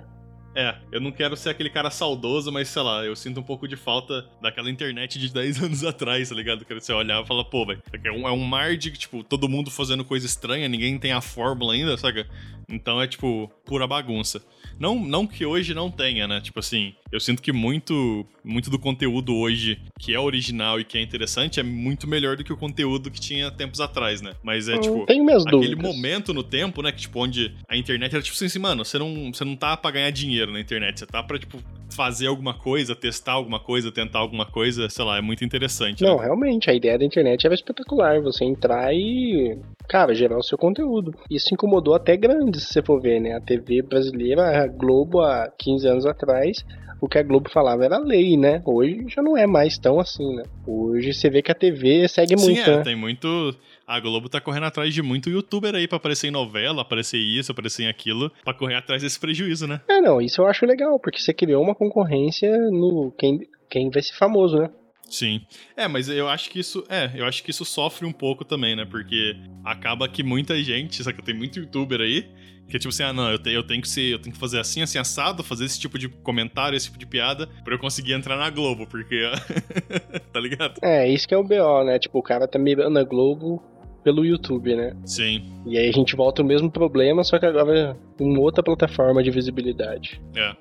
É, 0.56 0.74
eu 0.90 1.02
não 1.02 1.12
quero 1.12 1.36
ser 1.36 1.50
aquele 1.50 1.68
cara 1.68 1.90
saudoso, 1.90 2.50
mas 2.50 2.68
sei 2.68 2.80
lá, 2.80 3.04
eu 3.04 3.14
sinto 3.14 3.40
um 3.40 3.42
pouco 3.42 3.68
de 3.68 3.76
falta 3.76 4.26
daquela 4.40 4.70
internet 4.70 5.18
de 5.18 5.28
10 5.30 5.62
anos 5.62 5.84
atrás, 5.84 6.30
tá 6.30 6.34
ligado? 6.34 6.64
Que 6.64 6.72
você 6.72 6.94
olhar 6.94 7.22
e 7.22 7.26
falar, 7.26 7.44
pô, 7.44 7.66
velho, 7.66 7.82
é, 8.02 8.10
um, 8.10 8.26
é 8.26 8.32
um 8.32 8.42
mar 8.42 8.74
de, 8.74 8.90
tipo, 8.92 9.22
todo 9.22 9.50
mundo 9.50 9.70
fazendo 9.70 10.02
coisa 10.02 10.24
estranha, 10.24 10.66
ninguém 10.66 10.98
tem 10.98 11.12
a 11.12 11.20
fórmula 11.20 11.74
ainda, 11.74 11.94
saca? 11.98 12.26
Então 12.66 13.00
é, 13.02 13.06
tipo, 13.06 13.52
pura 13.66 13.86
bagunça. 13.86 14.42
Não, 14.78 14.98
não 14.98 15.26
que 15.26 15.44
hoje 15.44 15.74
não 15.74 15.90
tenha, 15.90 16.28
né? 16.28 16.40
Tipo 16.40 16.60
assim, 16.60 16.94
eu 17.10 17.20
sinto 17.20 17.42
que 17.42 17.52
muito, 17.52 18.26
muito 18.44 18.70
do 18.70 18.78
conteúdo 18.78 19.34
hoje 19.34 19.80
que 19.98 20.14
é 20.14 20.20
original 20.20 20.78
e 20.78 20.84
que 20.84 20.98
é 20.98 21.02
interessante 21.02 21.58
é 21.58 21.62
muito 21.62 22.06
melhor 22.06 22.36
do 22.36 22.44
que 22.44 22.52
o 22.52 22.56
conteúdo 22.56 23.10
que 23.10 23.20
tinha 23.20 23.50
tempos 23.50 23.80
atrás, 23.80 24.20
né? 24.20 24.32
Mas 24.42 24.68
é, 24.68 24.76
hum, 24.76 24.80
tipo, 24.80 25.06
minhas 25.08 25.46
aquele 25.46 25.74
dúvidas. 25.74 25.94
momento 25.94 26.34
no 26.34 26.42
tempo, 26.42 26.82
né? 26.82 26.92
Que, 26.92 27.00
tipo, 27.00 27.18
onde 27.20 27.54
a 27.68 27.76
internet 27.76 28.12
era 28.12 28.22
tipo 28.22 28.44
assim, 28.44 28.58
mano, 28.58 28.84
você 28.84 28.98
não, 28.98 29.32
você 29.32 29.44
não 29.44 29.56
tá 29.56 29.76
pra 29.76 29.90
ganhar 29.90 30.10
dinheiro 30.10 30.52
na 30.52 30.60
internet, 30.60 30.98
você 30.98 31.06
tá 31.06 31.22
pra, 31.22 31.38
tipo, 31.38 31.62
fazer 31.96 32.26
alguma 32.26 32.52
coisa, 32.52 32.94
testar 32.94 33.32
alguma 33.32 33.58
coisa, 33.58 33.90
tentar 33.90 34.18
alguma 34.18 34.44
coisa, 34.44 34.88
sei 34.90 35.04
lá, 35.04 35.16
é 35.16 35.22
muito 35.22 35.44
interessante. 35.44 36.04
Não, 36.04 36.18
né? 36.18 36.24
realmente, 36.24 36.70
a 36.70 36.74
ideia 36.74 36.98
da 36.98 37.04
internet 37.04 37.46
era 37.46 37.54
espetacular. 37.54 38.20
Você 38.20 38.44
entrar 38.44 38.94
e, 38.94 39.58
cara, 39.88 40.14
gerar 40.14 40.38
o 40.38 40.42
seu 40.42 40.58
conteúdo. 40.58 41.14
Isso 41.30 41.54
incomodou 41.54 41.94
até 41.94 42.16
grandes, 42.16 42.64
se 42.64 42.74
você 42.74 42.82
for 42.82 43.00
ver, 43.00 43.20
né? 43.20 43.34
A 43.34 43.40
TV 43.40 43.80
brasileira, 43.80 44.62
a 44.62 44.66
Globo, 44.66 45.20
há 45.20 45.50
15 45.58 45.88
anos 45.88 46.06
atrás, 46.06 46.62
o 47.00 47.08
que 47.08 47.18
a 47.18 47.22
Globo 47.22 47.50
falava 47.50 47.84
era 47.84 47.98
lei, 47.98 48.36
né? 48.36 48.62
Hoje 48.64 49.04
já 49.08 49.22
não 49.22 49.36
é 49.36 49.46
mais 49.46 49.78
tão 49.78 49.98
assim, 49.98 50.36
né? 50.36 50.42
Hoje 50.66 51.12
você 51.14 51.30
vê 51.30 51.42
que 51.42 51.52
a 51.52 51.54
TV 51.54 52.08
segue 52.08 52.38
Sim, 52.38 52.44
muito. 52.44 52.64
Sim, 52.64 52.70
é, 52.70 52.76
né? 52.76 52.82
tem 52.82 52.96
muito. 52.96 53.54
A 53.86 54.00
Globo 54.00 54.28
tá 54.28 54.40
correndo 54.40 54.64
atrás 54.64 54.92
de 54.92 55.00
muito 55.00 55.30
youtuber 55.30 55.72
aí 55.72 55.86
pra 55.86 55.98
aparecer 55.98 56.26
em 56.26 56.32
novela, 56.32 56.82
aparecer 56.82 57.18
isso, 57.18 57.52
aparecer 57.52 57.84
em 57.84 57.88
aquilo, 57.88 58.32
pra 58.44 58.52
correr 58.52 58.74
atrás 58.74 59.00
desse 59.00 59.18
prejuízo, 59.18 59.68
né? 59.68 59.80
É, 59.88 60.00
não, 60.00 60.20
isso 60.20 60.40
eu 60.40 60.46
acho 60.48 60.66
legal, 60.66 60.98
porque 60.98 61.20
você 61.20 61.32
criou 61.32 61.62
uma 61.62 61.74
concorrência 61.74 62.50
no 62.70 63.14
quem, 63.16 63.38
quem 63.70 63.88
vai 63.88 64.02
ser 64.02 64.14
famoso, 64.14 64.58
né? 64.58 64.70
Sim. 65.08 65.40
É, 65.76 65.86
mas 65.86 66.08
eu 66.08 66.28
acho 66.28 66.50
que 66.50 66.58
isso. 66.58 66.84
É, 66.88 67.12
eu 67.14 67.24
acho 67.26 67.44
que 67.44 67.52
isso 67.52 67.64
sofre 67.64 68.04
um 68.04 68.12
pouco 68.12 68.44
também, 68.44 68.74
né? 68.74 68.84
Porque 68.84 69.36
acaba 69.64 70.08
que 70.08 70.24
muita 70.24 70.60
gente, 70.60 71.04
só 71.04 71.12
que 71.12 71.22
tem 71.22 71.32
muito 71.32 71.60
youtuber 71.60 72.00
aí, 72.00 72.28
que 72.68 72.74
é 72.76 72.80
tipo 72.80 72.88
assim, 72.88 73.04
ah, 73.04 73.12
não, 73.12 73.30
eu, 73.30 73.38
te, 73.38 73.50
eu 73.50 73.64
tenho 73.64 73.80
que 73.80 73.88
ser, 73.88 74.12
eu 74.12 74.18
tenho 74.18 74.34
que 74.34 74.40
fazer 74.40 74.58
assim, 74.58 74.82
assim, 74.82 74.98
assado, 74.98 75.44
fazer 75.44 75.64
esse 75.64 75.78
tipo 75.78 75.96
de 75.96 76.08
comentário, 76.08 76.76
esse 76.76 76.86
tipo 76.86 76.98
de 76.98 77.06
piada, 77.06 77.48
pra 77.62 77.74
eu 77.74 77.78
conseguir 77.78 78.14
entrar 78.14 78.36
na 78.36 78.50
Globo, 78.50 78.84
porque. 78.84 79.30
tá 80.32 80.40
ligado? 80.40 80.80
É, 80.82 81.08
isso 81.08 81.28
que 81.28 81.34
é 81.34 81.38
o 81.38 81.44
BO, 81.44 81.84
né? 81.84 82.00
Tipo, 82.00 82.18
o 82.18 82.22
cara 82.22 82.48
tá 82.48 82.58
mirando 82.58 82.94
na 82.94 83.04
Globo 83.04 83.62
pelo 84.06 84.24
YouTube, 84.24 84.76
né? 84.76 84.94
Sim. 85.04 85.42
E 85.66 85.76
aí 85.76 85.88
a 85.88 85.92
gente 85.92 86.14
volta 86.14 86.40
ao 86.40 86.46
mesmo 86.46 86.70
problema, 86.70 87.24
só 87.24 87.40
que 87.40 87.44
agora 87.44 87.96
em 88.20 88.38
outra 88.38 88.62
plataforma 88.62 89.20
de 89.20 89.32
visibilidade. 89.32 90.22
É. 90.36 90.54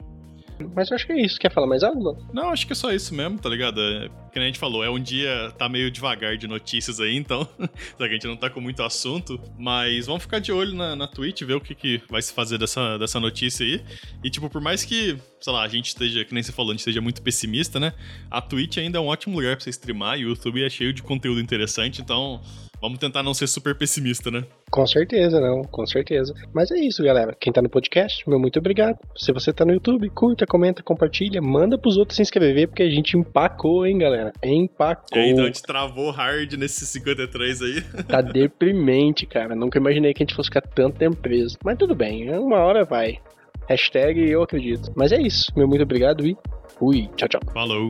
Mas 0.73 0.89
eu 0.89 0.95
acho 0.95 1.05
que 1.05 1.11
é 1.11 1.21
isso. 1.21 1.39
Quer 1.39 1.51
falar 1.51 1.67
mais 1.67 1.83
algo? 1.83 2.17
Não, 2.33 2.49
acho 2.49 2.65
que 2.65 2.73
é 2.73 2.75
só 2.75 2.91
isso 2.91 3.13
mesmo, 3.13 3.37
tá 3.37 3.47
ligado? 3.47 3.79
É, 3.79 4.09
que 4.33 4.39
a 4.39 4.41
gente 4.41 4.57
falou, 4.57 4.83
é 4.83 4.89
um 4.89 4.99
dia 4.99 5.53
tá 5.59 5.69
meio 5.69 5.91
devagar 5.91 6.37
de 6.37 6.47
notícias 6.47 6.99
aí, 6.99 7.15
então. 7.15 7.47
só 7.95 7.97
que 7.97 8.03
a 8.05 8.13
gente 8.13 8.25
não 8.25 8.35
tá 8.35 8.49
com 8.49 8.59
muito 8.59 8.81
assunto. 8.81 9.39
Mas 9.59 10.07
vamos 10.07 10.23
ficar 10.23 10.39
de 10.39 10.51
olho 10.51 10.73
na, 10.73 10.95
na 10.95 11.07
Twitch, 11.07 11.43
ver 11.43 11.53
o 11.53 11.61
que, 11.61 11.75
que 11.75 12.01
vai 12.09 12.23
se 12.23 12.33
fazer 12.33 12.57
dessa, 12.57 12.97
dessa 12.97 13.19
notícia 13.19 13.63
aí. 13.63 13.79
E, 14.23 14.29
tipo, 14.31 14.49
por 14.49 14.61
mais 14.61 14.83
que, 14.83 15.19
sei 15.39 15.53
lá, 15.53 15.61
a 15.61 15.67
gente 15.67 15.89
esteja, 15.89 16.25
que 16.25 16.33
nem 16.33 16.41
você 16.41 16.51
falou, 16.51 16.71
a 16.71 16.73
gente 16.73 16.79
esteja 16.79 16.99
muito 16.99 17.21
pessimista, 17.21 17.79
né? 17.79 17.93
A 18.31 18.41
Twitch 18.41 18.77
ainda 18.77 18.97
é 18.97 19.01
um 19.01 19.07
ótimo 19.07 19.35
lugar 19.35 19.55
pra 19.55 19.63
você 19.63 19.69
streamar 19.69 20.17
e 20.17 20.25
o 20.25 20.29
YouTube 20.29 20.63
é 20.63 20.69
cheio 20.69 20.91
de 20.91 21.03
conteúdo 21.03 21.39
interessante, 21.39 22.01
então 22.01 22.41
Vamos 22.81 22.99
tentar 22.99 23.23
não 23.23 23.33
ser 23.33 23.47
super 23.47 23.75
pessimista, 23.75 24.29
né? 24.29 24.43
Com 24.69 24.85
certeza, 24.85 25.39
não, 25.39 25.61
com 25.63 25.85
certeza. 25.85 26.33
Mas 26.53 26.71
é 26.71 26.77
isso, 26.77 27.03
galera. 27.03 27.35
Quem 27.39 27.51
tá 27.51 27.61
no 27.61 27.69
podcast, 27.69 28.27
meu 28.27 28.39
muito 28.39 28.59
obrigado. 28.59 28.97
Se 29.15 29.31
você 29.31 29.51
tá 29.53 29.65
no 29.65 29.73
YouTube, 29.73 30.09
curta, 30.09 30.45
comenta, 30.45 30.83
compartilha, 30.83 31.41
manda 31.41 31.77
pros 31.77 31.97
outros 31.97 32.15
se 32.15 32.21
inscrever, 32.21 32.67
porque 32.67 32.83
a 32.83 32.89
gente 32.89 33.17
empacou, 33.17 33.85
hein, 33.85 33.97
galera? 33.97 34.33
Empacou. 34.43 35.17
E 35.17 35.31
então 35.31 35.43
a 35.43 35.47
gente 35.47 35.63
travou 35.63 36.11
hard 36.11 36.53
nesses 36.53 36.87
53 36.89 37.61
aí. 37.61 37.83
Tá 38.07 38.21
deprimente, 38.21 39.25
cara. 39.25 39.55
Nunca 39.55 39.79
imaginei 39.79 40.13
que 40.13 40.21
a 40.21 40.25
gente 40.25 40.35
fosse 40.35 40.47
ficar 40.47 40.61
tanto 40.61 40.97
tempo 40.97 41.15
preso. 41.17 41.57
Mas 41.63 41.77
tudo 41.77 41.95
bem, 41.95 42.29
uma 42.37 42.59
hora 42.59 42.85
vai. 42.85 43.19
Hashtag 43.67 44.29
eu 44.29 44.43
acredito. 44.43 44.91
Mas 44.95 45.11
é 45.11 45.19
isso. 45.19 45.51
Meu 45.55 45.67
muito 45.67 45.83
obrigado 45.83 46.25
e 46.25 46.37
fui. 46.77 47.09
Tchau, 47.15 47.27
tchau. 47.27 47.41
Falou. 47.51 47.87